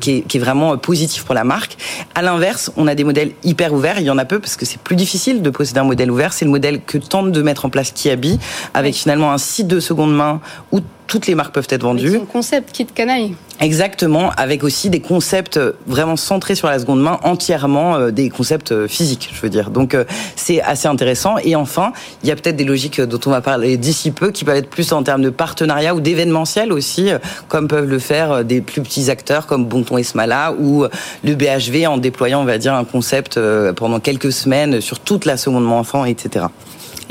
qui, 0.00 0.10
est, 0.10 0.20
qui 0.22 0.36
est 0.36 0.40
vraiment 0.40 0.76
positif 0.76 1.24
pour 1.24 1.34
la 1.34 1.44
marque. 1.44 1.76
À 2.14 2.22
l'inverse, 2.22 2.72
on 2.76 2.88
a 2.88 2.94
des 2.94 3.04
modèles 3.04 3.32
hyper 3.44 3.72
ouverts, 3.72 4.00
il 4.00 4.04
y 4.04 4.10
en 4.10 4.18
a 4.18 4.24
peu 4.24 4.40
parce 4.40 4.56
que 4.56 4.66
c'est 4.66 4.80
plus 4.80 4.96
difficile 4.96 5.42
de 5.42 5.50
posséder 5.50 5.78
un 5.78 5.84
modèle 5.84 6.10
ouvert. 6.10 6.32
C'est 6.32 6.44
le 6.44 6.50
modèle 6.50 6.80
que 6.84 6.98
tente 6.98 7.30
de 7.30 7.42
mettre 7.42 7.64
en 7.64 7.70
place 7.70 7.92
Kiabi, 7.92 8.38
avec 8.74 8.91
finalement 8.92 9.32
un 9.32 9.38
site 9.38 9.66
de 9.66 9.80
seconde 9.80 10.14
main 10.14 10.40
où 10.72 10.80
toutes 11.12 11.26
les 11.26 11.34
marques 11.34 11.52
peuvent 11.52 11.68
être 11.68 11.82
vendues. 11.82 12.14
Son 12.14 12.24
concept 12.24 12.72
kit 12.72 12.86
canaille. 12.86 13.34
Exactement, 13.60 14.30
avec 14.38 14.64
aussi 14.64 14.88
des 14.88 15.00
concepts 15.00 15.60
vraiment 15.86 16.16
centrés 16.16 16.54
sur 16.54 16.68
la 16.68 16.78
seconde 16.78 17.02
main, 17.02 17.20
entièrement 17.22 17.96
euh, 17.96 18.10
des 18.10 18.30
concepts 18.30 18.72
euh, 18.72 18.88
physiques, 18.88 19.30
je 19.32 19.40
veux 19.42 19.50
dire. 19.50 19.70
Donc 19.70 19.94
euh, 19.94 20.04
c'est 20.36 20.62
assez 20.62 20.88
intéressant. 20.88 21.36
Et 21.44 21.54
enfin, 21.54 21.92
il 22.22 22.30
y 22.30 22.32
a 22.32 22.34
peut-être 22.34 22.56
des 22.56 22.64
logiques 22.64 23.00
dont 23.00 23.20
on 23.26 23.30
va 23.30 23.42
parler 23.42 23.76
d'ici 23.76 24.10
peu, 24.10 24.30
qui 24.30 24.44
peuvent 24.44 24.56
être 24.56 24.70
plus 24.70 24.90
en 24.92 25.02
termes 25.02 25.20
de 25.20 25.28
partenariat 25.28 25.94
ou 25.94 26.00
d'événementiel 26.00 26.72
aussi, 26.72 27.10
comme 27.48 27.68
peuvent 27.68 27.88
le 27.88 27.98
faire 27.98 28.42
des 28.42 28.62
plus 28.62 28.80
petits 28.80 29.10
acteurs 29.10 29.46
comme 29.46 29.66
Bonton 29.66 29.98
et 29.98 30.02
Smala 30.02 30.54
ou 30.58 30.86
le 31.24 31.34
BHV 31.34 31.86
en 31.86 31.98
déployant, 31.98 32.40
on 32.40 32.46
va 32.46 32.56
dire, 32.56 32.74
un 32.74 32.84
concept 32.84 33.38
pendant 33.76 34.00
quelques 34.00 34.32
semaines 34.32 34.80
sur 34.80 34.98
toute 34.98 35.26
la 35.26 35.36
seconde 35.36 35.66
main 35.66 35.76
enfant, 35.76 36.06
etc. 36.06 36.46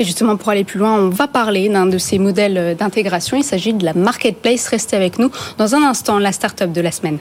Et 0.02 0.04
justement, 0.04 0.36
pour 0.36 0.48
aller 0.48 0.64
plus 0.64 0.80
loin, 0.80 0.98
on 0.98 1.10
va 1.10 1.28
parler 1.28 1.68
d'un 1.68 1.86
de 1.86 1.96
ces 1.96 2.18
modèles 2.18 2.74
d'intégration. 2.76 3.36
Il 3.36 3.44
s'agit 3.44 3.72
de 3.72 3.84
la 3.84 3.94
marketplace. 3.94 4.66
Restez 4.66 4.96
avec 4.96 5.20
nous 5.20 5.30
dans 5.58 5.76
un 5.76 5.82
instant, 5.84 6.18
la 6.18 6.32
start-up 6.32 6.72
de 6.72 6.80
la 6.80 6.90
semaine. 6.90 7.18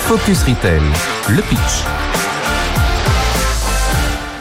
Focus 0.00 0.42
Retail, 0.42 0.80
le 1.28 1.40
pitch. 1.42 1.84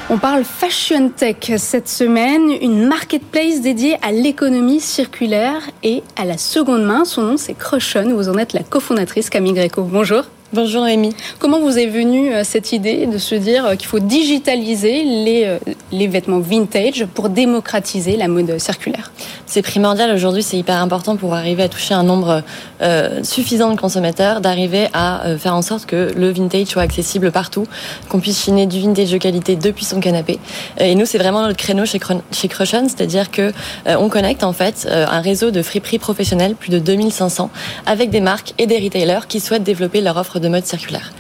On 0.10 0.18
parle 0.18 0.44
Fashion 0.44 1.10
Tech 1.10 1.36
cette 1.58 1.90
semaine, 1.90 2.50
une 2.60 2.88
marketplace 2.88 3.62
dédiée 3.62 3.98
à 4.02 4.12
l'économie 4.12 4.80
circulaire 4.80 5.62
et 5.84 6.02
à 6.16 6.26
la 6.26 6.40
seconde 6.40 6.86
main. 6.86 7.06
Son 7.06 7.22
nom, 7.22 7.38
c'est 7.38 7.54
Crushon. 7.54 8.16
Vous 8.16 8.30
en 8.30 8.38
êtes 8.40 8.54
la 8.54 8.64
cofondatrice, 8.64 9.30
Camille 9.30 9.54
Greco. 9.54 9.84
Bonjour. 9.84 10.24
Bonjour 10.54 10.84
Amy. 10.84 11.14
Comment 11.40 11.60
vous 11.60 11.78
est 11.78 11.88
venue 11.88 12.34
euh, 12.34 12.46
cette 12.46 12.72
idée 12.72 13.06
de 13.06 13.18
se 13.18 13.36
dire 13.36 13.66
euh, 13.66 13.76
qu'il 13.76 13.86
faut 13.86 14.00
digitaliser 14.00 15.04
les, 15.04 15.44
euh, 15.44 15.58
les 15.92 16.08
vêtements 16.08 16.40
vintage 16.40 17.06
pour 17.14 17.28
démocratiser 17.28 18.16
la 18.16 18.30
mode 18.30 18.58
circulaire? 18.58 19.12
C'est 19.46 19.62
primordial 19.62 20.10
aujourd'hui, 20.10 20.44
c'est 20.44 20.56
hyper 20.56 20.82
important 20.82 21.18
pour 21.18 21.36
arriver 21.36 21.64
à 21.64 21.70
toucher 21.70 21.94
un 21.94 22.04
nombre 22.04 22.44
suffisant 23.24 23.72
de 23.74 23.80
consommateurs, 23.80 24.42
d'arriver 24.42 24.88
à 24.92 25.24
faire 25.40 25.56
en 25.56 25.62
sorte 25.62 25.86
que 25.86 26.12
le 26.16 26.32
vintage 26.32 26.68
soit 26.68 26.82
accessible 26.82 27.32
partout, 27.32 27.66
qu'on 28.10 28.20
puisse 28.20 28.44
chiner 28.44 28.66
du 28.66 28.82
vintage 28.82 29.10
de 29.10 29.18
qualité 29.18 29.56
depuis 29.56 29.86
son 29.86 30.02
canapé. 30.02 30.38
Et 30.80 30.96
nous, 30.96 31.06
c'est 31.06 31.18
vraiment 31.18 31.42
notre 31.42 31.56
créneau 31.56 31.86
chez, 31.86 31.98
chez 32.34 32.50
Crushon, 32.50 32.90
c'est-à-dire 32.90 33.32
que 33.32 33.54
on 33.86 34.10
connecte 34.10 34.44
en 34.44 34.52
fait 34.52 34.86
un 34.92 35.22
réseau 35.22 35.50
de 35.50 35.62
friperies 35.62 35.98
professionnelles, 35.98 36.56
plus 36.56 36.70
de 36.70 36.80
2500, 36.80 37.50
avec 37.86 38.10
des 38.10 38.20
marques 38.20 38.54
et 38.58 38.68
des 38.68 38.78
retailers 38.80 39.28
qui 39.30 39.40
souhaitent 39.40 39.64
développer 39.64 40.02
leur 40.02 40.18
offre 40.18 40.37
de 40.40 40.48
mode 40.48 40.66
circulaire. 40.66 41.12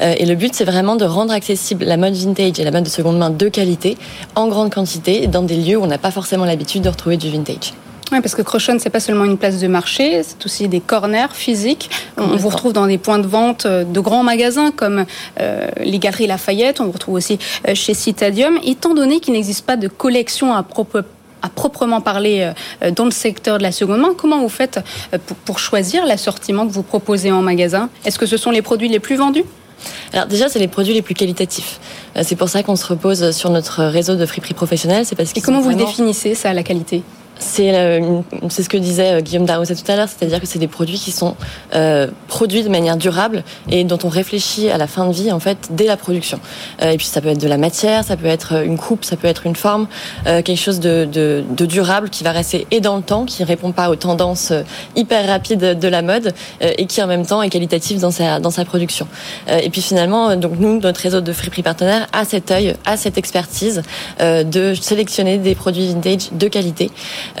Euh, 0.00 0.14
et 0.16 0.26
le 0.26 0.34
but, 0.34 0.54
c'est 0.54 0.64
vraiment 0.64 0.96
de 0.96 1.04
rendre 1.04 1.32
accessible 1.32 1.84
la 1.84 1.96
mode 1.96 2.14
vintage 2.14 2.58
et 2.58 2.64
la 2.64 2.70
mode 2.70 2.84
de 2.84 2.88
seconde 2.88 3.18
main 3.18 3.30
de 3.30 3.48
qualité 3.48 3.96
en 4.34 4.48
grande 4.48 4.72
quantité 4.72 5.26
dans 5.26 5.42
des 5.42 5.56
lieux 5.56 5.76
où 5.76 5.82
on 5.82 5.86
n'a 5.86 5.98
pas 5.98 6.10
forcément 6.10 6.44
l'habitude 6.44 6.82
de 6.82 6.88
retrouver 6.88 7.16
du 7.16 7.30
vintage. 7.30 7.72
Oui, 8.12 8.20
parce 8.20 8.36
que 8.36 8.42
Crochon, 8.42 8.76
c'est 8.78 8.90
pas 8.90 9.00
seulement 9.00 9.24
une 9.24 9.36
place 9.36 9.58
de 9.58 9.66
marché, 9.66 10.22
c'est 10.22 10.44
aussi 10.46 10.68
des 10.68 10.78
corners 10.78 11.34
physiques. 11.34 11.90
On 12.16 12.36
vous 12.36 12.50
retrouve 12.50 12.72
dans 12.72 12.86
des 12.86 12.98
points 12.98 13.18
de 13.18 13.26
vente 13.26 13.66
euh, 13.66 13.82
de 13.82 13.98
grands 13.98 14.22
magasins 14.22 14.70
comme 14.70 15.06
euh, 15.40 15.68
les 15.80 15.98
Galeries 15.98 16.28
Lafayette, 16.28 16.80
on 16.80 16.84
vous 16.84 16.92
retrouve 16.92 17.16
aussi 17.16 17.38
chez 17.74 17.94
Citadium. 17.94 18.58
Étant 18.64 18.94
donné 18.94 19.18
qu'il 19.18 19.34
n'existe 19.34 19.66
pas 19.66 19.76
de 19.76 19.88
collection 19.88 20.54
à 20.54 20.62
propos 20.62 21.00
à 21.42 21.48
proprement 21.48 22.00
parler 22.00 22.52
euh, 22.82 22.90
dans 22.90 23.04
le 23.04 23.10
secteur 23.10 23.58
de 23.58 23.62
la 23.62 23.72
seconde 23.72 24.00
main. 24.00 24.14
Comment 24.16 24.40
vous 24.40 24.48
faites 24.48 24.80
euh, 25.14 25.18
pour 25.44 25.58
choisir 25.58 26.04
l'assortiment 26.06 26.66
que 26.66 26.72
vous 26.72 26.82
proposez 26.82 27.30
en 27.30 27.42
magasin? 27.42 27.88
Est-ce 28.04 28.18
que 28.18 28.26
ce 28.26 28.36
sont 28.36 28.50
les 28.50 28.62
produits 28.62 28.88
les 28.88 29.00
plus 29.00 29.16
vendus? 29.16 29.44
Alors 30.12 30.26
déjà, 30.26 30.48
c'est 30.48 30.58
les 30.58 30.68
produits 30.68 30.94
les 30.94 31.02
plus 31.02 31.14
qualitatifs. 31.14 31.78
Euh, 32.16 32.22
c'est 32.24 32.36
pour 32.36 32.48
ça 32.48 32.62
qu'on 32.62 32.76
se 32.76 32.86
repose 32.86 33.30
sur 33.32 33.50
notre 33.50 33.84
réseau 33.84 34.16
de 34.16 34.26
friperies 34.26 34.54
professionnelles. 34.54 35.04
C'est 35.04 35.16
parce 35.16 35.32
Et 35.36 35.40
comment 35.40 35.60
vous 35.60 35.70
le 35.70 35.76
définissez 35.76 36.34
ça, 36.34 36.52
la 36.52 36.62
qualité? 36.62 37.02
C'est 37.38 38.00
c'est 38.48 38.62
ce 38.62 38.68
que 38.68 38.76
disait 38.76 39.22
Guillaume 39.22 39.44
Darroset 39.44 39.74
tout 39.74 39.90
à 39.90 39.96
l'heure, 39.96 40.08
c'est-à-dire 40.08 40.40
que 40.40 40.46
c'est 40.46 40.58
des 40.58 40.68
produits 40.68 40.98
qui 40.98 41.12
sont 41.12 41.36
euh, 41.74 42.08
produits 42.28 42.62
de 42.62 42.68
manière 42.68 42.96
durable 42.96 43.44
et 43.70 43.84
dont 43.84 43.98
on 44.04 44.08
réfléchit 44.08 44.70
à 44.70 44.78
la 44.78 44.86
fin 44.86 45.06
de 45.06 45.12
vie 45.12 45.32
en 45.32 45.40
fait 45.40 45.58
dès 45.70 45.86
la 45.86 45.96
production. 45.96 46.40
Euh, 46.82 46.90
et 46.90 46.96
puis 46.96 47.06
ça 47.06 47.20
peut 47.20 47.28
être 47.28 47.40
de 47.40 47.48
la 47.48 47.58
matière, 47.58 48.04
ça 48.04 48.16
peut 48.16 48.26
être 48.26 48.64
une 48.64 48.78
coupe, 48.78 49.04
ça 49.04 49.16
peut 49.16 49.28
être 49.28 49.46
une 49.46 49.56
forme, 49.56 49.86
euh, 50.26 50.42
quelque 50.42 50.60
chose 50.60 50.80
de, 50.80 51.06
de, 51.10 51.44
de, 51.48 51.66
durable 51.66 52.10
qui 52.10 52.24
va 52.24 52.32
rester 52.32 52.66
et 52.70 52.80
dans 52.80 52.96
le 52.96 53.02
temps, 53.02 53.24
qui 53.24 53.44
répond 53.44 53.72
pas 53.72 53.90
aux 53.90 53.96
tendances 53.96 54.52
hyper 54.94 55.26
rapides 55.26 55.78
de 55.78 55.88
la 55.88 56.02
mode 56.02 56.32
et 56.60 56.86
qui 56.86 57.02
en 57.02 57.06
même 57.06 57.26
temps 57.26 57.42
est 57.42 57.50
qualitatif 57.50 58.00
dans 58.00 58.10
sa 58.10 58.40
dans 58.40 58.50
sa 58.50 58.64
production. 58.64 59.08
et 59.48 59.68
puis 59.70 59.82
finalement, 59.82 60.36
donc 60.36 60.52
nous, 60.58 60.78
notre 60.78 61.00
réseau 61.00 61.20
de 61.20 61.32
friperies 61.32 61.62
partenaires 61.62 62.06
a 62.12 62.24
cet 62.24 62.50
œil, 62.50 62.74
a 62.84 62.96
cette 62.96 63.18
expertise 63.18 63.82
de 64.20 64.74
sélectionner 64.74 65.38
des 65.38 65.54
produits 65.54 65.88
vintage 65.88 66.30
de 66.32 66.48
qualité. 66.48 66.90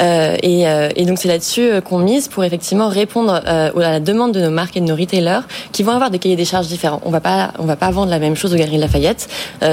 Euh, 0.00 0.36
et, 0.42 0.68
euh, 0.68 0.88
et, 0.96 1.04
donc 1.04 1.18
c'est 1.18 1.28
là-dessus 1.28 1.62
euh, 1.62 1.80
qu'on 1.80 1.98
mise 1.98 2.28
pour 2.28 2.44
effectivement 2.44 2.88
répondre 2.88 3.32
à 3.46 3.70
la 3.74 4.00
demande 4.00 4.32
de 4.32 4.40
nos 4.40 4.50
marques 4.50 4.76
et 4.76 4.80
de 4.80 4.86
nos 4.86 4.96
retailers 4.96 5.40
qui 5.72 5.82
vont 5.82 5.92
avoir 5.92 6.10
des 6.10 6.18
cahiers 6.18 6.36
des 6.36 6.44
charges 6.44 6.68
différents. 6.68 7.00
On 7.04 7.10
va 7.10 7.20
pas, 7.20 7.52
on 7.58 7.64
va 7.64 7.76
pas 7.76 7.90
vendre 7.90 8.10
la 8.10 8.18
même 8.18 8.36
chose 8.36 8.52
aux 8.54 8.56
Galeries 8.56 8.78
Lafayette. 8.78 9.28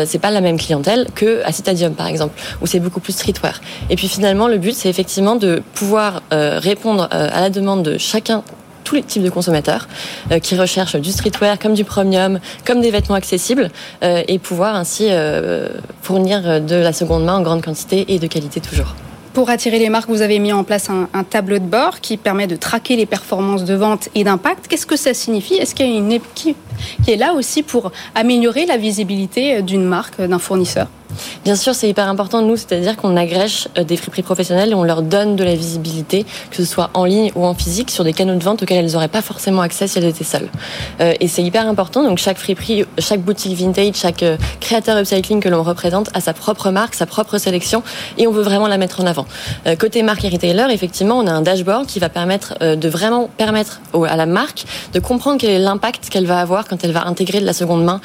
C'est 0.05 0.19
pas 0.19 0.31
la 0.31 0.41
même 0.41 0.57
clientèle 0.57 1.07
que 1.15 1.41
à 1.45 1.51
Citadium 1.51 1.93
par 1.93 2.07
exemple, 2.07 2.39
où 2.61 2.67
c'est 2.67 2.79
beaucoup 2.79 2.99
plus 2.99 3.13
streetwear. 3.13 3.61
Et 3.89 3.95
puis 3.95 4.07
finalement, 4.07 4.47
le 4.47 4.57
but 4.57 4.75
c'est 4.75 4.89
effectivement 4.89 5.35
de 5.35 5.61
pouvoir 5.73 6.21
répondre 6.31 7.07
à 7.11 7.41
la 7.41 7.49
demande 7.49 7.83
de 7.83 7.97
chacun 7.97 8.43
tous 8.83 8.95
les 8.95 9.03
types 9.03 9.23
de 9.23 9.29
consommateurs 9.29 9.87
euh, 10.31 10.39
qui 10.39 10.55
recherchent 10.55 10.95
du 10.95 11.11
streetwear 11.11 11.57
comme 11.59 11.73
du 11.73 11.83
premium, 11.83 12.39
comme 12.65 12.81
des 12.81 12.91
vêtements 12.91 13.15
accessibles 13.15 13.69
euh, 14.03 14.23
et 14.27 14.39
pouvoir 14.39 14.75
ainsi 14.75 15.07
euh, 15.09 15.69
fournir 16.01 16.61
de 16.61 16.75
la 16.75 16.93
seconde 16.93 17.25
main 17.25 17.37
en 17.37 17.41
grande 17.41 17.63
quantité 17.63 18.13
et 18.13 18.19
de 18.19 18.27
qualité 18.27 18.59
toujours. 18.61 18.95
Pour 19.33 19.49
attirer 19.49 19.79
les 19.79 19.89
marques, 19.89 20.09
vous 20.09 20.21
avez 20.21 20.37
mis 20.37 20.53
en 20.53 20.63
place 20.63 20.91
un, 20.91 21.23
tableau 21.23 21.57
de 21.57 21.65
bord 21.65 22.01
qui 22.01 22.17
permet 22.17 22.45
de 22.45 22.55
traquer 22.55 22.95
les 22.95 23.07
performances 23.07 23.65
de 23.65 23.73
vente 23.73 24.09
et 24.13 24.23
d'impact. 24.23 24.67
Qu'est-ce 24.67 24.85
que 24.85 24.95
ça 24.95 25.15
signifie? 25.15 25.55
Est-ce 25.55 25.73
qu'il 25.73 25.87
y 25.87 25.95
a 25.95 25.97
une 25.97 26.11
équipe 26.11 26.55
qui 27.03 27.11
est 27.11 27.17
là 27.17 27.33
aussi 27.33 27.63
pour 27.63 27.91
améliorer 28.15 28.65
la 28.65 28.77
visibilité 28.77 29.61
d'une 29.61 29.83
marque, 29.83 30.21
d'un 30.21 30.39
fournisseur 30.39 30.87
Bien 31.43 31.55
sûr, 31.55 31.75
c'est 31.75 31.89
hyper 31.89 32.07
important 32.07 32.41
nous, 32.41 32.55
c'est-à-dire 32.55 32.97
qu'on 32.97 33.15
agrège 33.17 33.67
euh, 33.77 33.83
des 33.83 33.97
friperies 33.97 34.23
professionnelles 34.23 34.71
et 34.71 34.75
on 34.75 34.83
leur 34.83 35.01
donne 35.01 35.35
de 35.35 35.43
la 35.43 35.55
visibilité, 35.55 36.25
que 36.49 36.57
ce 36.57 36.65
soit 36.65 36.89
en 36.93 37.05
ligne 37.05 37.31
ou 37.35 37.45
en 37.45 37.53
physique, 37.53 37.91
sur 37.91 38.03
des 38.03 38.13
canaux 38.13 38.35
de 38.35 38.43
vente 38.43 38.63
auxquels 38.63 38.85
elles 38.85 38.93
n'auraient 38.93 39.07
pas 39.07 39.21
forcément 39.21 39.61
accès 39.61 39.87
si 39.87 39.97
elles 39.97 40.05
étaient 40.05 40.23
seules. 40.23 40.49
Euh, 41.01 41.13
et 41.19 41.27
c'est 41.27 41.43
hyper 41.43 41.67
important. 41.67 42.03
Donc 42.03 42.17
chaque 42.17 42.37
friperie, 42.37 42.85
chaque 42.97 43.21
boutique 43.21 43.57
vintage, 43.57 43.95
chaque 43.95 44.23
euh, 44.23 44.37
créateur 44.59 44.97
upcycling 44.97 45.39
que 45.39 45.49
l'on 45.49 45.63
représente 45.63 46.09
a 46.13 46.21
sa 46.21 46.33
propre 46.33 46.71
marque, 46.71 46.95
sa 46.95 47.05
propre 47.05 47.37
sélection, 47.37 47.83
et 48.17 48.27
on 48.27 48.31
veut 48.31 48.43
vraiment 48.43 48.67
la 48.67 48.77
mettre 48.77 49.01
en 49.01 49.05
avant. 49.05 49.25
côté 49.79 50.03
marque 50.03 50.23
et 50.25 50.29
retailer, 50.29 50.67
effectivement, 50.71 51.17
on 51.17 51.27
a 51.27 51.31
un 51.31 51.41
dashboard 51.41 51.85
qui 51.85 51.99
va 51.99 52.09
permettre 52.09 52.57
de 52.59 52.89
vraiment 52.89 53.29
permettre 53.37 53.81
à 54.07 54.15
la 54.15 54.25
marque 54.25 54.65
de 54.93 54.99
comprendre 54.99 55.37
quel 55.39 55.49
est 55.51 55.59
l'impact 55.59 56.09
qu'elle 56.09 56.25
va 56.25 56.39
avoir 56.39 56.62
quand 56.67 56.83
elle 56.83 56.91
va 56.91 57.05
intégrer 57.07 57.39
de 57.39 57.45
la 57.45 57.53
seconde 57.53 57.83
main 57.83 58.01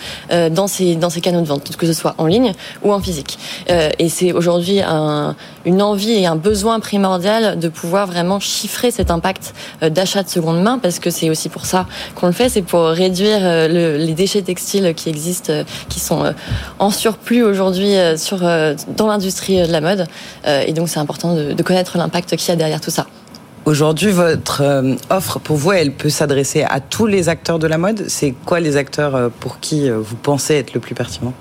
dans 0.50 0.66
ses 0.66 0.96
dans 0.96 1.10
ses 1.10 1.20
canaux 1.20 1.40
de 1.40 1.46
vente, 1.46 1.76
que 1.76 1.86
ce 1.86 1.92
soit 1.92 2.14
en 2.18 2.26
ligne 2.26 2.52
ou 2.82 2.92
en 2.92 3.00
physique. 3.00 3.38
Euh, 3.70 3.90
et 3.98 4.08
c'est 4.08 4.32
aujourd'hui 4.32 4.80
un, 4.80 5.36
une 5.64 5.82
envie 5.82 6.12
et 6.12 6.26
un 6.26 6.36
besoin 6.36 6.80
primordial 6.80 7.58
de 7.58 7.68
pouvoir 7.68 8.06
vraiment 8.06 8.40
chiffrer 8.40 8.90
cet 8.90 9.10
impact 9.10 9.54
euh, 9.82 9.90
d'achat 9.90 10.22
de 10.22 10.28
seconde 10.28 10.62
main, 10.62 10.78
parce 10.78 10.98
que 10.98 11.10
c'est 11.10 11.30
aussi 11.30 11.48
pour 11.48 11.66
ça 11.66 11.86
qu'on 12.14 12.26
le 12.26 12.32
fait, 12.32 12.48
c'est 12.48 12.62
pour 12.62 12.84
réduire 12.84 13.38
euh, 13.42 13.68
le, 13.68 13.96
les 14.04 14.14
déchets 14.14 14.42
textiles 14.42 14.94
qui 14.94 15.08
existent, 15.08 15.52
qui 15.88 16.00
sont 16.00 16.32
en 16.78 16.90
surplus 16.90 17.42
aujourd'hui 17.42 17.94
sur 18.16 18.38
dans 18.40 19.06
l'industrie 19.06 19.66
de 19.66 19.72
la 19.72 19.80
mode. 19.80 20.06
Et 20.66 20.72
donc 20.72 20.88
c'est 20.88 20.98
important 20.98 21.34
de, 21.34 21.52
de 21.52 21.62
connaître 21.62 21.98
l'impact 21.98 22.36
qu'il 22.36 22.48
y 22.48 22.52
a 22.52 22.56
derrière 22.56 22.80
tout 22.80 22.90
ça. 22.90 23.06
Aujourd'hui, 23.68 24.12
votre 24.12 24.62
offre, 25.10 25.40
pour 25.40 25.58
vous, 25.58 25.72
elle 25.72 25.92
peut 25.92 26.08
s'adresser 26.08 26.62
à 26.62 26.80
tous 26.80 27.04
les 27.04 27.28
acteurs 27.28 27.58
de 27.58 27.66
la 27.66 27.76
mode. 27.76 28.08
C'est 28.08 28.32
quoi 28.46 28.60
les 28.60 28.78
acteurs 28.78 29.30
pour 29.40 29.60
qui 29.60 29.90
vous 29.90 30.16
pensez 30.16 30.54
être 30.54 30.72
le 30.72 30.80
plus 30.80 30.94
pertinent? 30.94 31.34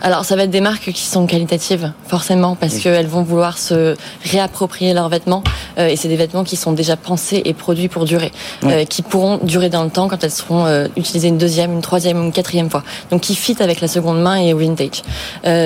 Alors, 0.00 0.24
ça 0.24 0.36
va 0.36 0.44
être 0.44 0.50
des 0.50 0.60
marques 0.60 0.92
qui 0.92 1.02
sont 1.02 1.26
qualitatives, 1.26 1.92
forcément, 2.06 2.54
parce 2.54 2.78
qu'elles 2.78 3.06
vont 3.06 3.22
vouloir 3.22 3.58
se 3.58 3.96
réapproprier 4.24 4.94
leurs 4.94 5.08
vêtements. 5.08 5.42
Euh, 5.78 5.88
et 5.88 5.96
c'est 5.96 6.08
des 6.08 6.16
vêtements 6.16 6.44
qui 6.44 6.56
sont 6.56 6.72
déjà 6.72 6.96
pensés 6.96 7.42
et 7.44 7.54
produits 7.54 7.88
pour 7.88 8.04
durer, 8.04 8.32
euh, 8.64 8.84
qui 8.84 9.02
pourront 9.02 9.38
durer 9.42 9.68
dans 9.68 9.84
le 9.84 9.90
temps 9.90 10.08
quand 10.08 10.22
elles 10.22 10.30
seront 10.30 10.66
euh, 10.66 10.88
utilisées 10.96 11.28
une 11.28 11.38
deuxième, 11.38 11.72
une 11.72 11.80
troisième 11.80 12.18
ou 12.20 12.24
une 12.24 12.32
quatrième 12.32 12.70
fois. 12.70 12.82
Donc, 13.10 13.22
qui 13.22 13.34
fit 13.34 13.56
avec 13.60 13.80
la 13.80 13.88
seconde 13.88 14.20
main 14.20 14.36
et 14.36 14.52
au 14.52 14.58
vintage. 14.58 15.02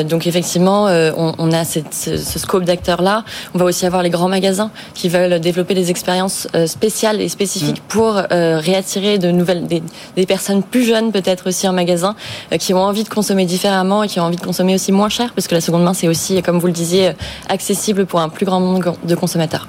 donc, 0.09 0.27
effectivement, 0.27 0.87
on, 0.87 1.35
on, 1.39 1.53
a 1.53 1.65
cette, 1.65 1.95
ce, 1.95 2.17
ce, 2.17 2.39
scope 2.39 2.65
d'acteurs-là. 2.65 3.25
On 3.55 3.59
va 3.59 3.65
aussi 3.65 3.87
avoir 3.87 4.03
les 4.03 4.11
grands 4.11 4.29
magasins 4.29 4.71
qui 4.95 5.09
veulent 5.09 5.41
développer 5.41 5.75
des 5.75 5.91
expériences 5.91 6.49
spéciales 6.67 7.21
et 7.21 7.29
spécifiques 7.29 7.83
pour 7.89 8.15
réattirer 8.31 9.19
de 9.19 9.31
nouvelles, 9.31 9.67
des, 9.67 9.83
des 10.17 10.27
personnes 10.27 10.63
plus 10.63 10.85
jeunes 10.85 11.13
peut-être 11.13 11.49
aussi 11.49 11.69
en 11.69 11.73
magasin, 11.73 12.15
qui 12.59 12.75
ont 12.75 12.83
envie 12.83 13.05
de 13.05 13.09
consommer 13.09 13.45
différemment 13.45 13.90
et 14.03 14.09
qui 14.09 14.21
ont 14.21 14.25
envie 14.25 14.37
de 14.37 14.43
consommer 14.43 14.75
aussi 14.75 14.93
moins 14.93 15.09
cher, 15.09 15.33
parce 15.35 15.49
que 15.49 15.55
la 15.55 15.61
seconde 15.61 15.85
main, 15.85 15.95
c'est 15.95 16.09
aussi, 16.09 16.43
comme 16.43 16.59
vous 16.59 16.67
le 16.67 16.73
disiez, 16.73 17.13
accessible 17.49 18.07
pour 18.07 18.21
un 18.21 18.29
plus 18.29 18.47
grand 18.47 18.61
nombre 18.61 18.97
de 19.03 19.15
consommateurs. 19.15 19.69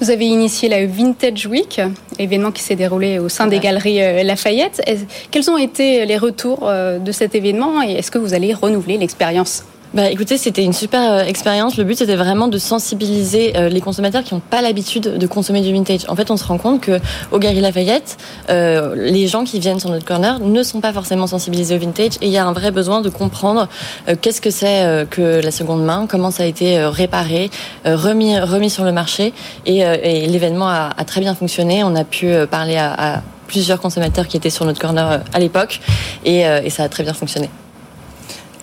Vous 0.00 0.10
avez 0.10 0.26
initié 0.26 0.68
la 0.68 0.86
Vintage 0.86 1.46
Week, 1.46 1.80
événement 2.18 2.50
qui 2.50 2.62
s'est 2.62 2.76
déroulé 2.76 3.18
au 3.18 3.28
sein 3.28 3.46
des 3.46 3.58
galeries 3.58 4.02
euh, 4.02 4.22
Lafayette. 4.22 4.82
Quels 5.30 5.50
ont 5.50 5.58
été 5.58 6.04
les 6.06 6.18
retours 6.18 6.60
euh, 6.62 6.98
de 6.98 7.12
cet 7.12 7.34
événement 7.34 7.82
et 7.82 7.92
est-ce 7.92 8.10
que 8.10 8.18
vous 8.18 8.34
allez 8.34 8.52
renouveler 8.54 8.98
l'expérience? 8.98 9.64
Bah, 9.96 10.10
écoutez, 10.10 10.36
c'était 10.36 10.62
une 10.62 10.74
super 10.74 11.10
euh, 11.10 11.24
expérience. 11.24 11.78
Le 11.78 11.84
but, 11.84 11.96
c'était 11.96 12.16
vraiment 12.16 12.48
de 12.48 12.58
sensibiliser 12.58 13.56
euh, 13.56 13.70
les 13.70 13.80
consommateurs 13.80 14.22
qui 14.24 14.34
n'ont 14.34 14.40
pas 14.40 14.60
l'habitude 14.60 15.16
de 15.16 15.26
consommer 15.26 15.62
du 15.62 15.72
vintage. 15.72 16.02
En 16.08 16.14
fait, 16.14 16.30
on 16.30 16.36
se 16.36 16.44
rend 16.44 16.58
compte 16.58 16.82
que 16.82 17.00
au 17.32 17.38
Gary 17.38 17.62
Lafayette, 17.62 18.18
euh, 18.50 18.94
les 18.94 19.26
gens 19.26 19.44
qui 19.44 19.58
viennent 19.58 19.80
sur 19.80 19.88
notre 19.88 20.04
corner 20.04 20.38
ne 20.38 20.62
sont 20.62 20.82
pas 20.82 20.92
forcément 20.92 21.26
sensibilisés 21.26 21.76
au 21.76 21.78
vintage 21.78 22.16
et 22.20 22.26
il 22.26 22.28
y 22.30 22.36
a 22.36 22.44
un 22.44 22.52
vrai 22.52 22.72
besoin 22.72 23.00
de 23.00 23.08
comprendre 23.08 23.70
qu'est-ce 24.20 24.42
que 24.42 24.50
c'est 24.50 25.06
que 25.08 25.40
la 25.40 25.50
seconde 25.50 25.82
main, 25.82 26.06
comment 26.06 26.30
ça 26.30 26.42
a 26.42 26.46
été 26.46 26.84
réparé, 26.84 27.50
remis, 27.86 28.38
remis 28.38 28.68
sur 28.68 28.84
le 28.84 28.92
marché 28.92 29.32
et, 29.64 30.26
l'événement 30.26 30.68
a, 30.68 30.92
très 31.06 31.22
bien 31.22 31.34
fonctionné. 31.34 31.84
On 31.84 31.94
a 31.94 32.04
pu 32.04 32.34
parler 32.50 32.76
à, 32.76 33.22
plusieurs 33.46 33.80
consommateurs 33.80 34.26
qui 34.26 34.36
étaient 34.36 34.50
sur 34.50 34.66
notre 34.66 34.80
corner 34.80 35.22
à 35.32 35.38
l'époque 35.38 35.80
et 36.24 36.44
ça 36.68 36.82
a 36.82 36.88
très 36.90 37.02
bien 37.02 37.14
fonctionné 37.14 37.48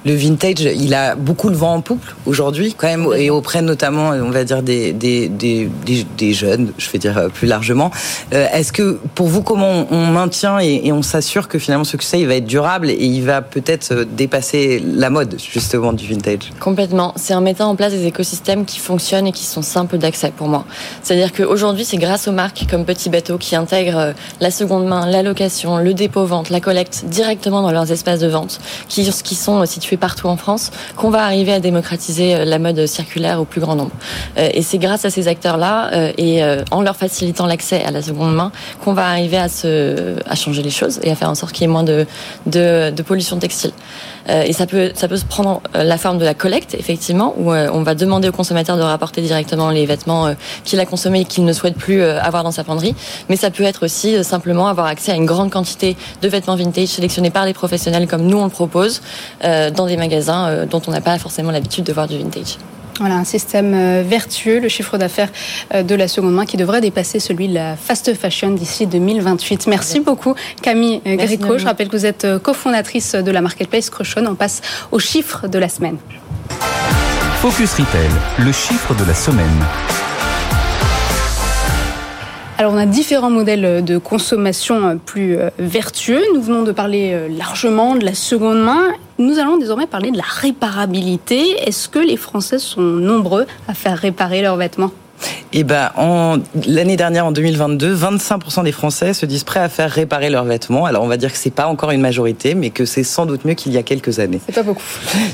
le 0.06 0.16
vintage, 0.16 0.62
il 0.62 0.94
a 0.94 1.16
beaucoup 1.16 1.50
le 1.50 1.56
vent 1.56 1.76
en 1.76 1.82
poupe 1.82 2.06
aujourd'hui, 2.26 2.76
quand 2.78 2.88
même, 2.88 3.08
et 3.16 3.30
auprès 3.30 3.62
notamment, 3.62 4.10
on 4.10 4.32
va 4.32 4.44
dire, 4.44 4.62
des, 4.62 4.94
des, 4.94 5.30
des, 5.30 5.70
des 6.18 6.34
jeunes, 6.34 6.72
je 6.78 6.90
vais 6.90 7.00
dire 7.00 7.30
plus 7.34 7.48
largement. 7.48 7.92
Euh, 8.34 8.48
est-ce 8.54 8.72
que, 8.72 9.00
pour 9.16 9.28
vous, 9.28 9.42
comment 9.42 9.88
on 9.92 10.06
maintient 10.08 10.60
et, 10.60 10.92
on 10.92 11.02
s'assure 11.02 11.48
que 11.48 11.58
finalement 11.58 11.84
ce 11.84 11.92
succès, 11.92 12.20
il 12.20 12.28
va 12.28 12.36
être 12.36 12.46
durable 12.46 12.90
et 12.90 13.06
il 13.06 13.22
va 13.22 13.42
peut-être 13.42 14.04
dépasser 14.04 14.84
la 14.84 15.10
mode, 15.10 15.38
justement, 15.40 15.94
du 15.94 16.08
vintage? 16.08 16.52
Complètement. 16.60 17.14
C'est 17.16 17.34
en 17.34 17.42
mettant 17.42 17.70
en 17.70 17.76
place 17.76 17.94
des 17.94 18.06
écosystèmes 18.06 18.66
qui 18.66 18.80
fonctionnent 18.80 19.28
et 19.28 19.32
qui 19.32 19.46
sont 19.46 19.62
simples 19.62 19.98
d'accès 19.98 20.32
pour 20.36 20.48
moi. 20.48 20.66
C'est-à-dire 21.02 21.32
qu'aujourd'hui, 21.34 21.86
c'est 21.86 21.98
grâce 21.98 22.28
aux 22.28 22.32
marques 22.32 22.66
comme 22.70 22.86
Petit 22.86 23.10
Bateau 23.10 23.38
qui 23.38 23.56
intègrent 23.56 23.98
euh, 23.98 24.14
la 24.40 24.52
seconde 24.52 24.86
main, 24.88 25.06
la 25.06 25.24
location, 25.24 25.78
le 25.78 25.94
dépôt-vente, 25.94 26.50
la 26.50 26.60
collecte 26.60 27.06
directement 27.06 27.62
dans 27.62 27.72
leurs 27.72 27.92
espaces 27.92 28.20
de 28.20 28.28
vente, 28.28 28.60
qui, 28.88 29.10
qui 29.24 29.36
sont 29.36 29.66
situés 29.66 29.93
partout 29.98 30.28
en 30.28 30.38
France, 30.38 30.72
qu'on 30.96 31.10
va 31.10 31.24
arriver 31.24 31.54
à 31.54 31.60
démocratiser 31.60 32.36
euh, 32.36 32.46
la 32.46 32.60
mode 32.60 32.86
circulaire 32.86 33.40
au 33.40 33.46
plus 33.46 33.62
grand 33.62 33.76
nombre. 33.76 33.92
Euh, 34.38 34.50
et 34.54 34.62
c'est 34.62 34.78
grâce 34.78 35.06
à 35.06 35.10
ces 35.10 35.28
acteurs-là 35.28 35.92
euh, 35.94 36.12
et 36.18 36.42
en 36.72 36.82
leur 36.82 36.96
facilitant 36.96 37.46
l'accès 37.46 37.84
à 37.84 37.92
la 37.92 38.02
seconde 38.02 38.36
main 38.36 38.52
qu'on 38.84 38.94
va 38.94 39.08
arriver 39.08 39.38
à, 39.38 39.48
se, 39.48 40.16
à 40.28 40.36
changer 40.36 40.62
les 40.62 40.70
choses 40.70 41.00
et 41.04 41.12
à 41.12 41.16
faire 41.16 41.30
en 41.30 41.36
sorte 41.36 41.54
qu'il 41.54 41.62
y 41.62 41.66
ait 41.66 41.74
moins 41.74 41.84
de, 41.84 42.06
de, 42.46 43.02
pollution 43.04 43.38
textile. 43.38 43.72
Et 44.30 44.54
ça 44.54 44.66
peut, 44.66 44.92
ça 44.96 45.10
peut 45.10 45.18
se 45.18 45.26
prendre 45.26 45.62
la 45.74 45.98
forme 45.98 46.18
de 46.18 46.24
la 46.24 46.34
collecte, 46.34 46.76
effectivement, 46.76 47.36
où 47.38 47.52
on 47.52 47.84
va 47.84 47.94
demander 47.94 48.30
au 48.30 48.32
consommateur 48.32 48.78
de 48.78 48.82
rapporter 48.82 49.22
directement 49.22 49.70
les 49.70 49.86
vêtements 49.86 50.34
qu'il 50.64 50.80
a 50.80 50.86
consommés 50.86 51.22
et 51.22 51.26
qu'il 51.26 51.44
ne 51.44 51.52
souhaite 51.52 51.76
plus 51.76 52.02
avoir 52.04 52.44
dans 52.44 52.52
sa 52.52 52.64
penderie. 52.64 52.96
Mais 53.28 53.36
ça 53.36 53.52
peut 53.52 53.64
être 53.64 53.84
aussi 53.84 54.24
simplement 54.24 54.68
avoir 54.68 54.88
accès 54.88 55.12
à 55.12 55.16
une 55.16 55.26
grande 55.26 55.52
quantité 55.52 55.98
de 56.22 56.28
vêtements 56.30 56.56
vintage 56.56 56.88
sélectionnés 56.88 57.32
par 57.32 57.46
des 57.46 57.54
professionnels 57.54 58.08
comme 58.08 58.26
nous 58.26 58.38
on 58.38 58.46
le 58.46 58.50
propose, 58.50 59.02
des 59.86 59.98
magasins 59.98 60.48
euh, 60.48 60.66
dont 60.66 60.82
on 60.88 60.92
n'a 60.92 61.02
pas 61.02 61.18
forcément 61.20 61.52
l'habitude 61.52 61.84
de 61.84 61.94
voir 61.94 62.08
du 62.08 62.18
vintage. 62.18 62.58
Voilà, 63.00 63.16
un 63.16 63.24
système 63.24 63.74
euh, 63.74 64.04
vertueux, 64.06 64.60
le 64.60 64.70
chiffre 64.70 64.98
d'affaires 64.98 65.30
euh, 65.74 65.82
de 65.82 65.96
la 65.96 66.08
seconde 66.08 66.36
main 66.36 66.46
qui 66.46 66.58
devrait 66.58 66.82
dépasser 66.82 67.20
celui 67.20 67.48
de 67.48 67.56
la 67.56 67.76
fast 67.76 68.14
fashion 68.14 68.52
d'ici 68.52 68.86
2028. 68.86 69.68
Merci 69.68 70.00
beaucoup 70.00 70.36
Camille 70.62 71.02
Gréco. 71.06 71.58
Je 71.58 71.66
rappelle 71.66 71.90
que 71.90 71.98
vous 71.98 72.06
êtes 72.06 72.28
cofondatrice 72.44 73.16
de 73.16 73.32
la 73.32 73.42
marketplace 73.42 73.90
Crochon. 73.90 74.26
On 74.28 74.36
passe 74.36 74.62
au 74.92 75.00
chiffre 75.00 75.48
de 75.48 75.58
la 75.58 75.70
semaine. 75.70 75.98
Focus 77.42 77.74
Retail, 77.74 78.10
le 78.40 78.52
chiffre 78.52 78.94
de 78.96 79.06
la 79.06 79.14
semaine. 79.14 79.66
Alors 82.64 82.76
on 82.76 82.78
a 82.78 82.86
différents 82.86 83.30
modèles 83.30 83.84
de 83.84 83.98
consommation 83.98 84.98
plus 84.98 85.38
euh, 85.38 85.50
vertueux. 85.60 86.22
Nous 86.34 86.42
venons 86.42 86.64
de 86.64 86.72
parler 86.72 87.12
euh, 87.12 87.28
largement 87.28 87.98
de 87.98 88.06
la 88.06 88.14
seconde 88.14 88.64
main. 88.64 88.94
Nous 89.20 89.38
allons 89.38 89.58
désormais 89.58 89.86
parler 89.86 90.12
de 90.12 90.16
la 90.16 90.24
réparabilité. 90.24 91.62
Est-ce 91.68 91.90
que 91.90 92.00
les 92.00 92.16
Français 92.16 92.60
sont 92.60 92.80
nombreux 92.80 93.48
à 93.68 93.74
faire 93.74 93.98
réparer 93.98 94.42
leurs 94.42 94.56
vêtements? 94.56 94.92
Eh 95.56 95.64
ben, 95.64 95.92
en 95.98 96.38
l'année 96.66 96.98
dernière, 96.98 97.28
en 97.28 97.32
2022, 97.32 97.96
25% 97.96 98.64
des 98.64 98.72
Français 98.72 99.14
se 99.14 99.28
disent 99.28 99.44
prêts 99.44 99.60
à 99.60 99.70
faire 99.70 99.92
réparer 99.92 100.32
leurs 100.32 100.46
vêtements. 100.46 100.86
Alors, 100.86 101.04
on 101.04 101.08
va 101.08 101.18
dire 101.18 101.32
que 101.32 101.38
c'est 101.38 101.52
pas 101.52 101.68
encore 101.68 101.92
une 101.92 102.02
majorité, 102.02 102.56
mais 102.56 102.72
que 102.72 102.86
c'est 102.86 103.04
sans 103.04 103.28
doute 103.28 103.46
mieux 103.46 103.54
qu'il 103.54 103.72
y 103.72 103.78
a 103.78 103.84
quelques 103.84 104.18
années. 104.18 104.42
C'est 104.48 104.56
pas 104.56 104.64
beaucoup. 104.64 104.82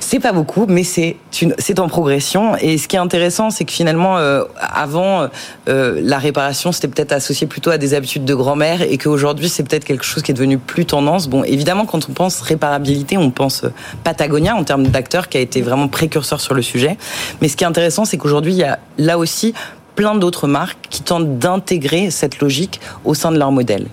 C'est 0.02 0.20
pas 0.20 0.34
beaucoup, 0.34 0.66
mais 0.68 0.84
c'est 0.84 1.16
une, 1.42 1.56
c'est 1.58 1.80
en 1.80 1.88
progression. 1.88 2.58
Et 2.58 2.78
ce 2.78 2.90
qui 2.90 2.98
est 2.98 3.00
intéressant, 3.00 3.50
c'est 3.50 3.64
que 3.64 3.72
finalement, 3.72 4.18
euh, 4.18 4.44
avant, 4.60 5.30
euh, 5.70 6.02
la 6.04 6.18
réparation, 6.18 6.74
c'était 6.74 6.90
peut-être 6.90 7.14
associé 7.14 7.48
plutôt 7.48 7.70
à 7.70 7.78
des 7.78 7.94
habitudes 7.94 8.26
de 8.26 8.36
grand-mère, 8.36 8.82
et 8.82 8.98
qu'aujourd'hui, 8.98 9.48
c'est 9.48 9.64
peut-être 9.64 9.86
quelque 9.86 10.04
chose 10.04 10.22
qui 10.22 10.32
est 10.32 10.34
devenu 10.34 10.58
plus 10.58 10.86
tendance. 10.86 11.30
Bon, 11.30 11.46
évidemment, 11.46 11.86
quand 11.86 12.10
on 12.10 12.12
pense 12.12 12.42
réparabilité, 12.42 13.18
on 13.18 13.32
pense 13.32 13.64
Patagonia 14.04 14.54
en 14.54 14.66
termes 14.66 14.88
d'acteurs 14.88 15.30
qui 15.30 15.38
a 15.38 15.42
été 15.42 15.62
vraiment 15.62 15.88
précurseur 15.88 16.42
sur 16.42 16.54
le 16.54 16.62
sujet. 16.62 16.98
Mais 17.42 17.48
ce 17.48 17.56
qui 17.56 17.64
est 17.64 17.68
intéressant, 17.68 18.04
c'est 18.04 18.18
qu'aujourd'hui, 18.18 18.52
il 18.52 18.60
y 18.60 18.66
a 18.66 18.80
là 18.98 19.18
aussi 19.18 19.54
plein 20.00 20.16
d'autres 20.16 20.48
marques 20.48 20.88
qui 20.90 21.02
tentent 21.02 21.40
d'intégrer 21.40 22.10
cette 22.10 22.40
logique 22.40 22.80
au 23.04 23.14
sein 23.14 23.34
de 23.34 23.38
leur 23.38 23.52
modèle. 23.52 23.88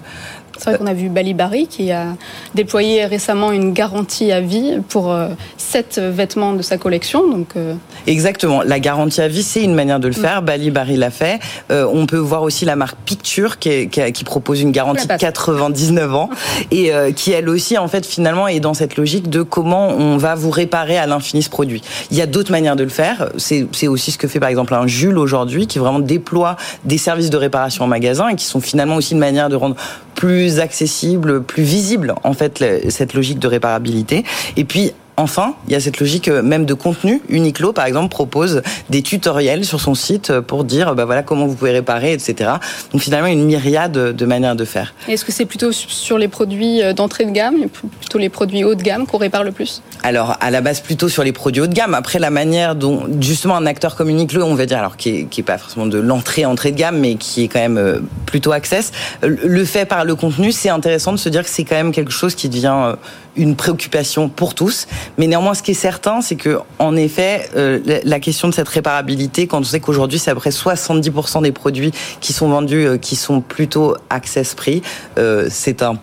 C'est 0.58 0.70
vrai 0.70 0.78
qu'on 0.78 0.86
a 0.86 0.94
vu 0.94 1.08
Balibari 1.08 1.66
qui 1.66 1.92
a 1.92 2.14
déployé 2.54 3.04
récemment 3.04 3.52
une 3.52 3.72
garantie 3.72 4.32
à 4.32 4.40
vie 4.40 4.78
pour 4.88 5.12
euh, 5.12 5.28
sept 5.56 5.98
vêtements 5.98 6.52
de 6.54 6.62
sa 6.62 6.78
collection. 6.78 7.28
Donc, 7.30 7.48
euh, 7.56 7.74
Exactement. 8.06 8.62
La 8.62 8.80
garantie 8.80 9.20
à 9.20 9.28
vie, 9.28 9.42
c'est 9.42 9.62
une 9.62 9.74
manière 9.74 10.00
de 10.00 10.08
le 10.08 10.14
faire. 10.14 10.42
Balibari 10.42 10.96
l'a 10.96 11.10
fait. 11.10 11.38
Euh, 11.70 11.86
on 11.92 12.06
peut 12.06 12.16
voir 12.16 12.42
aussi 12.42 12.64
la 12.64 12.76
marque 12.76 12.96
Picture 13.04 13.58
qui, 13.58 13.68
est- 13.68 13.86
qui 13.88 14.00
a- 14.00 14.10
qui 14.10 14.24
propose 14.24 14.60
une 14.60 14.72
garantie 14.72 15.06
de 15.06 15.16
99 15.16 16.14
ans 16.14 16.30
et 16.70 16.92
euh, 16.94 17.12
qui 17.12 17.32
elle 17.32 17.48
aussi 17.48 17.76
en 17.78 17.88
fait 17.88 18.06
finalement 18.06 18.48
est 18.48 18.60
dans 18.60 18.74
cette 18.74 18.96
logique 18.96 19.28
de 19.30 19.42
comment 19.42 19.88
on 19.88 20.16
va 20.16 20.34
vous 20.34 20.50
réparer 20.50 20.96
à 20.98 21.06
l'infini 21.06 21.42
ce 21.42 21.50
produit. 21.50 21.82
Il 22.10 22.16
y 22.16 22.22
a 22.22 22.26
d'autres 22.26 22.50
manières 22.52 22.76
de 22.76 22.82
le 22.84 22.88
faire. 22.90 23.28
C'est 23.36 23.66
aussi 23.88 24.10
ce 24.12 24.18
que 24.18 24.28
fait 24.28 24.40
par 24.40 24.48
exemple 24.48 24.74
un 24.74 24.86
Jules 24.86 25.18
aujourd'hui 25.18 25.66
qui 25.66 25.78
vraiment 25.78 25.98
déploie 26.00 26.56
des 26.84 26.98
services 26.98 27.30
de 27.30 27.36
réparation 27.36 27.84
en 27.84 27.88
magasin 27.88 28.28
et 28.28 28.36
qui 28.36 28.44
sont 28.44 28.60
finalement 28.60 28.96
aussi 28.96 29.12
une 29.14 29.18
manière 29.20 29.48
de 29.48 29.56
rendre 29.56 29.76
plus 30.16 30.58
accessible, 30.58 31.42
plus 31.42 31.62
visible 31.62 32.14
en 32.24 32.32
fait 32.32 32.64
cette 32.88 33.14
logique 33.14 33.38
de 33.38 33.46
réparabilité. 33.46 34.24
Et 34.56 34.64
puis 34.64 34.92
Enfin, 35.18 35.54
il 35.66 35.72
y 35.72 35.76
a 35.76 35.80
cette 35.80 35.98
logique 35.98 36.28
euh, 36.28 36.42
même 36.42 36.66
de 36.66 36.74
contenu. 36.74 37.22
Uniqlo, 37.30 37.72
par 37.72 37.86
exemple, 37.86 38.10
propose 38.10 38.60
des 38.90 39.00
tutoriels 39.00 39.64
sur 39.64 39.80
son 39.80 39.94
site 39.94 40.28
euh, 40.28 40.42
pour 40.42 40.64
dire, 40.64 40.94
bah 40.94 41.06
voilà, 41.06 41.22
comment 41.22 41.46
vous 41.46 41.54
pouvez 41.54 41.70
réparer, 41.70 42.12
etc. 42.12 42.50
Donc 42.92 43.00
finalement, 43.00 43.28
une 43.28 43.46
myriade 43.46 43.92
de 43.92 44.26
manières 44.26 44.56
de 44.56 44.66
faire. 44.66 44.92
Est-ce 45.08 45.24
que 45.24 45.32
c'est 45.32 45.46
plutôt 45.46 45.72
sur 45.72 46.18
les 46.18 46.28
produits 46.28 46.82
euh, 46.82 46.92
d'entrée 46.92 47.24
de 47.24 47.30
gamme, 47.30 47.66
plutôt 48.00 48.18
les 48.18 48.28
produits 48.28 48.62
haut 48.62 48.74
de 48.74 48.82
gamme 48.82 49.06
qu'on 49.06 49.16
répare 49.16 49.42
le 49.42 49.52
plus? 49.52 49.82
Alors, 50.02 50.36
à 50.38 50.50
la 50.50 50.60
base, 50.60 50.80
plutôt 50.80 51.08
sur 51.08 51.24
les 51.24 51.32
produits 51.32 51.62
haut 51.62 51.66
de 51.66 51.74
gamme. 51.74 51.94
Après, 51.94 52.18
la 52.18 52.30
manière 52.30 52.74
dont, 52.74 53.06
justement, 53.18 53.56
un 53.56 53.64
acteur 53.64 53.96
comme 53.96 54.10
Uniqlo, 54.10 54.44
on 54.44 54.54
va 54.54 54.66
dire, 54.66 54.78
alors 54.78 54.98
qui 54.98 55.08
est, 55.08 55.24
qui 55.24 55.40
est 55.40 55.44
pas 55.44 55.56
forcément 55.56 55.86
de 55.86 55.98
l'entrée, 55.98 56.44
entrée 56.44 56.72
de 56.72 56.76
gamme, 56.76 56.98
mais 56.98 57.14
qui 57.14 57.42
est 57.42 57.48
quand 57.48 57.60
même 57.60 58.02
plutôt 58.26 58.52
access, 58.52 58.92
le 59.22 59.64
fait 59.64 59.86
par 59.86 60.04
le 60.04 60.14
contenu, 60.14 60.52
c'est 60.52 60.68
intéressant 60.68 61.12
de 61.12 61.16
se 61.16 61.30
dire 61.30 61.42
que 61.42 61.48
c'est 61.48 61.64
quand 61.64 61.76
même 61.76 61.92
quelque 61.92 62.12
chose 62.12 62.34
qui 62.34 62.50
devient 62.50 62.96
une 63.36 63.56
préoccupation 63.56 64.28
pour 64.28 64.54
tous. 64.54 64.86
Mais 65.18 65.26
néanmoins, 65.26 65.54
ce 65.54 65.62
qui 65.62 65.72
est 65.72 65.74
certain, 65.74 66.20
c'est 66.20 66.36
que, 66.36 66.58
en 66.78 66.96
effet, 66.96 67.48
euh, 67.56 67.80
la- 68.04 68.20
question 68.20 68.48
de 68.48 68.54
cette 68.54 68.68
réparabilité, 68.68 69.46
quand 69.46 69.58
on 69.60 69.64
sait 69.64 69.78
qu'aujourd'hui, 69.80 70.18
c'est 70.18 70.30
à 70.30 70.34
peu 70.34 70.40
près 70.40 70.50
70% 70.50 71.42
des 71.42 71.52
produits 71.52 71.92
qui 72.20 72.32
sont 72.32 72.48
vendus, 72.48 72.86
euh, 72.86 72.96
qui 72.98 73.14
sont 73.14 73.40
plutôt 73.40 73.96
access 74.10 74.54
prix, 74.54 74.82
euh, 75.18 75.46
c'est 75.50 75.82
un 75.82 75.98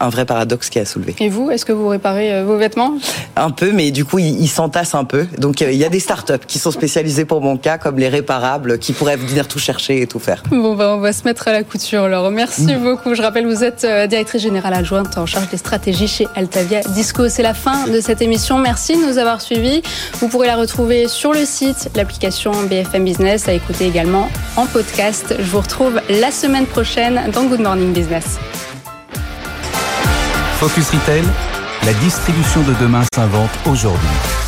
un 0.00 0.08
vrai 0.08 0.24
paradoxe 0.24 0.70
qui 0.70 0.78
a 0.78 0.84
soulevé. 0.84 1.14
Et 1.20 1.28
vous, 1.28 1.50
est-ce 1.50 1.64
que 1.64 1.72
vous 1.72 1.88
réparez 1.88 2.34
euh, 2.34 2.44
vos 2.44 2.56
vêtements? 2.56 2.94
Un 3.36 3.50
peu, 3.50 3.72
mais 3.72 3.90
du 3.90 4.04
coup, 4.04 4.18
ils 4.18 4.48
s'entassent 4.48 4.94
un 4.94 5.04
peu. 5.04 5.26
Donc, 5.38 5.62
euh, 5.62 5.70
il 5.70 5.78
y 5.78 5.84
a 5.84 5.88
des 5.88 6.00
startups 6.00 6.44
qui 6.46 6.58
sont 6.58 6.70
spécialisées 6.70 7.24
pour 7.24 7.40
mon 7.40 7.56
cas, 7.56 7.78
comme 7.78 7.98
les 7.98 8.08
réparables, 8.08 8.78
qui 8.78 8.92
pourraient 8.92 9.16
venir 9.16 9.48
tout 9.48 9.58
chercher 9.58 10.02
et 10.02 10.06
tout 10.06 10.18
faire. 10.18 10.42
Bon, 10.50 10.74
bah, 10.74 10.94
on 10.96 11.00
va 11.00 11.12
se 11.12 11.24
mettre 11.24 11.48
à 11.48 11.52
la 11.52 11.62
couture. 11.62 12.04
Alors, 12.04 12.30
merci 12.30 12.74
beaucoup. 12.76 13.14
Je 13.14 13.22
rappelle, 13.22 13.46
vous 13.46 13.64
êtes 13.64 13.84
euh, 13.84 14.06
directrice 14.06 14.42
générale 14.42 14.74
adjointe 14.74 15.16
en 15.18 15.26
charge 15.26 15.48
des 15.50 15.56
stratégies 15.56 16.08
chez 16.08 16.26
Altavia 16.34 16.80
Disco. 16.80 17.28
C'est 17.28 17.42
la 17.42 17.54
fin 17.54 17.86
de 17.86 18.00
cette 18.00 18.22
émission. 18.22 18.58
Merci 18.58 18.96
de 18.96 19.06
nous 19.06 19.18
avoir 19.18 19.40
suivis. 19.40 19.82
Vous 20.20 20.28
pourrez 20.28 20.46
la 20.46 20.56
retrouver 20.56 21.08
sur 21.08 21.32
le 21.32 21.44
site, 21.44 21.90
l'application 21.94 22.52
BFM 22.68 23.04
Business, 23.04 23.48
à 23.48 23.52
écouter 23.52 23.86
également 23.86 24.28
en 24.56 24.66
podcast. 24.66 25.34
Je 25.38 25.50
vous 25.50 25.60
retrouve 25.60 26.00
la 26.08 26.30
semaine 26.30 26.66
prochaine 26.66 27.30
dans 27.32 27.44
Good 27.44 27.60
Morning 27.60 27.92
Business. 27.92 28.38
Focus 30.58 30.88
Retail, 30.90 31.24
la 31.84 31.92
distribution 31.94 32.62
de 32.62 32.72
demain 32.80 33.02
s'invente 33.14 33.50
aujourd'hui. 33.66 34.45